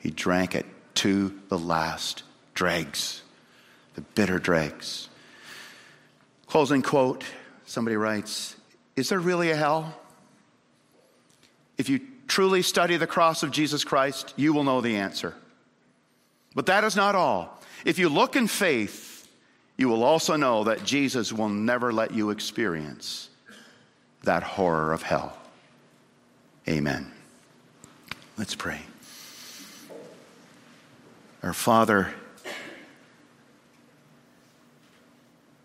He 0.00 0.10
drank 0.10 0.56
it 0.56 0.66
to 0.94 1.32
the 1.48 1.56
last 1.56 2.24
dregs, 2.52 3.22
the 3.94 4.00
bitter 4.00 4.40
dregs. 4.40 5.08
Closing 6.48 6.82
quote 6.82 7.22
somebody 7.66 7.94
writes 7.94 8.56
Is 8.96 9.10
there 9.10 9.20
really 9.20 9.52
a 9.52 9.54
hell? 9.54 9.94
If 11.78 11.88
you 11.88 12.00
truly 12.26 12.62
study 12.62 12.96
the 12.96 13.06
cross 13.06 13.44
of 13.44 13.52
Jesus 13.52 13.84
Christ, 13.84 14.34
you 14.34 14.52
will 14.52 14.64
know 14.64 14.80
the 14.80 14.96
answer. 14.96 15.36
But 16.56 16.66
that 16.66 16.82
is 16.82 16.96
not 16.96 17.14
all. 17.14 17.62
If 17.84 17.96
you 17.96 18.08
look 18.08 18.34
in 18.34 18.48
faith, 18.48 19.24
you 19.76 19.88
will 19.88 20.02
also 20.02 20.34
know 20.34 20.64
that 20.64 20.82
Jesus 20.82 21.32
will 21.32 21.48
never 21.48 21.92
let 21.92 22.10
you 22.10 22.30
experience 22.30 23.28
that 24.24 24.42
horror 24.42 24.92
of 24.92 25.02
hell. 25.02 25.36
Amen. 26.68 27.10
Let's 28.38 28.54
pray. 28.54 28.80
Our 31.42 31.52
Father, 31.52 32.12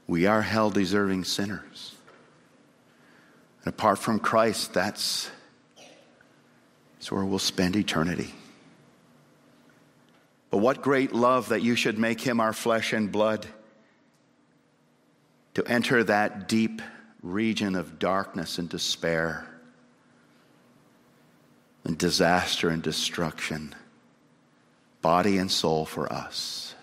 we 0.07 0.25
are 0.25 0.41
hell 0.41 0.69
deserving 0.69 1.25
sinners. 1.25 1.95
And 3.63 3.73
apart 3.73 3.99
from 3.99 4.19
Christ, 4.19 4.73
that's, 4.73 5.29
that's 6.95 7.11
where 7.11 7.23
we'll 7.23 7.37
spend 7.37 7.75
eternity. 7.75 8.33
But 10.49 10.59
what 10.59 10.81
great 10.81 11.13
love 11.13 11.49
that 11.49 11.61
you 11.61 11.75
should 11.75 11.99
make 11.99 12.21
him 12.21 12.39
our 12.39 12.53
flesh 12.53 12.93
and 12.93 13.11
blood 13.11 13.45
to 15.53 15.65
enter 15.67 16.03
that 16.03 16.47
deep 16.47 16.81
region 17.31 17.75
of 17.75 17.99
darkness 17.99 18.57
and 18.57 18.69
despair 18.69 19.47
and 21.83 21.97
disaster 21.97 22.69
and 22.69 22.81
destruction, 22.81 23.73
body 25.01 25.37
and 25.37 25.51
soul 25.51 25.85
for 25.85 26.11
us. 26.11 26.75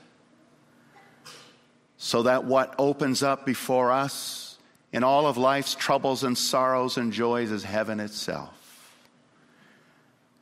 So 1.96 2.24
that 2.24 2.44
what 2.44 2.74
opens 2.78 3.22
up 3.22 3.46
before 3.46 3.90
us 3.90 4.58
in 4.92 5.02
all 5.02 5.26
of 5.26 5.36
life's 5.36 5.74
troubles 5.74 6.22
and 6.22 6.36
sorrows 6.36 6.96
and 6.96 7.12
joys 7.12 7.50
is 7.50 7.64
heaven 7.64 7.98
itself. 7.98 8.60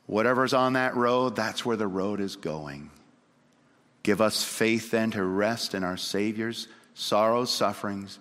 Whatever's 0.05 0.53
on 0.53 0.73
that 0.73 0.95
road, 0.95 1.35
that's 1.35 1.65
where 1.65 1.77
the 1.77 1.87
road 1.87 2.19
is 2.19 2.35
going. 2.35 2.91
Give 4.03 4.19
us 4.19 4.43
faith 4.43 4.91
then 4.91 5.11
to 5.11 5.23
rest 5.23 5.73
in 5.73 5.83
our 5.83 5.97
Savior's 5.97 6.67
sorrows, 6.93 7.49
sufferings, 7.49 8.19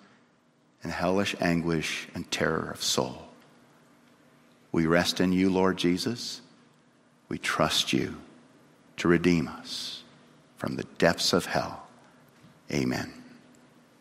and 0.82 0.92
hellish 0.92 1.36
anguish 1.40 2.08
and 2.14 2.30
terror 2.30 2.70
of 2.70 2.82
soul. 2.82 3.28
We 4.72 4.86
rest 4.86 5.20
in 5.20 5.32
you, 5.32 5.50
Lord 5.50 5.76
Jesus. 5.76 6.40
We 7.28 7.38
trust 7.38 7.92
you 7.92 8.16
to 8.96 9.08
redeem 9.08 9.48
us 9.48 10.02
from 10.56 10.76
the 10.76 10.84
depths 10.98 11.32
of 11.32 11.46
hell. 11.46 11.86
Amen. 12.70 13.21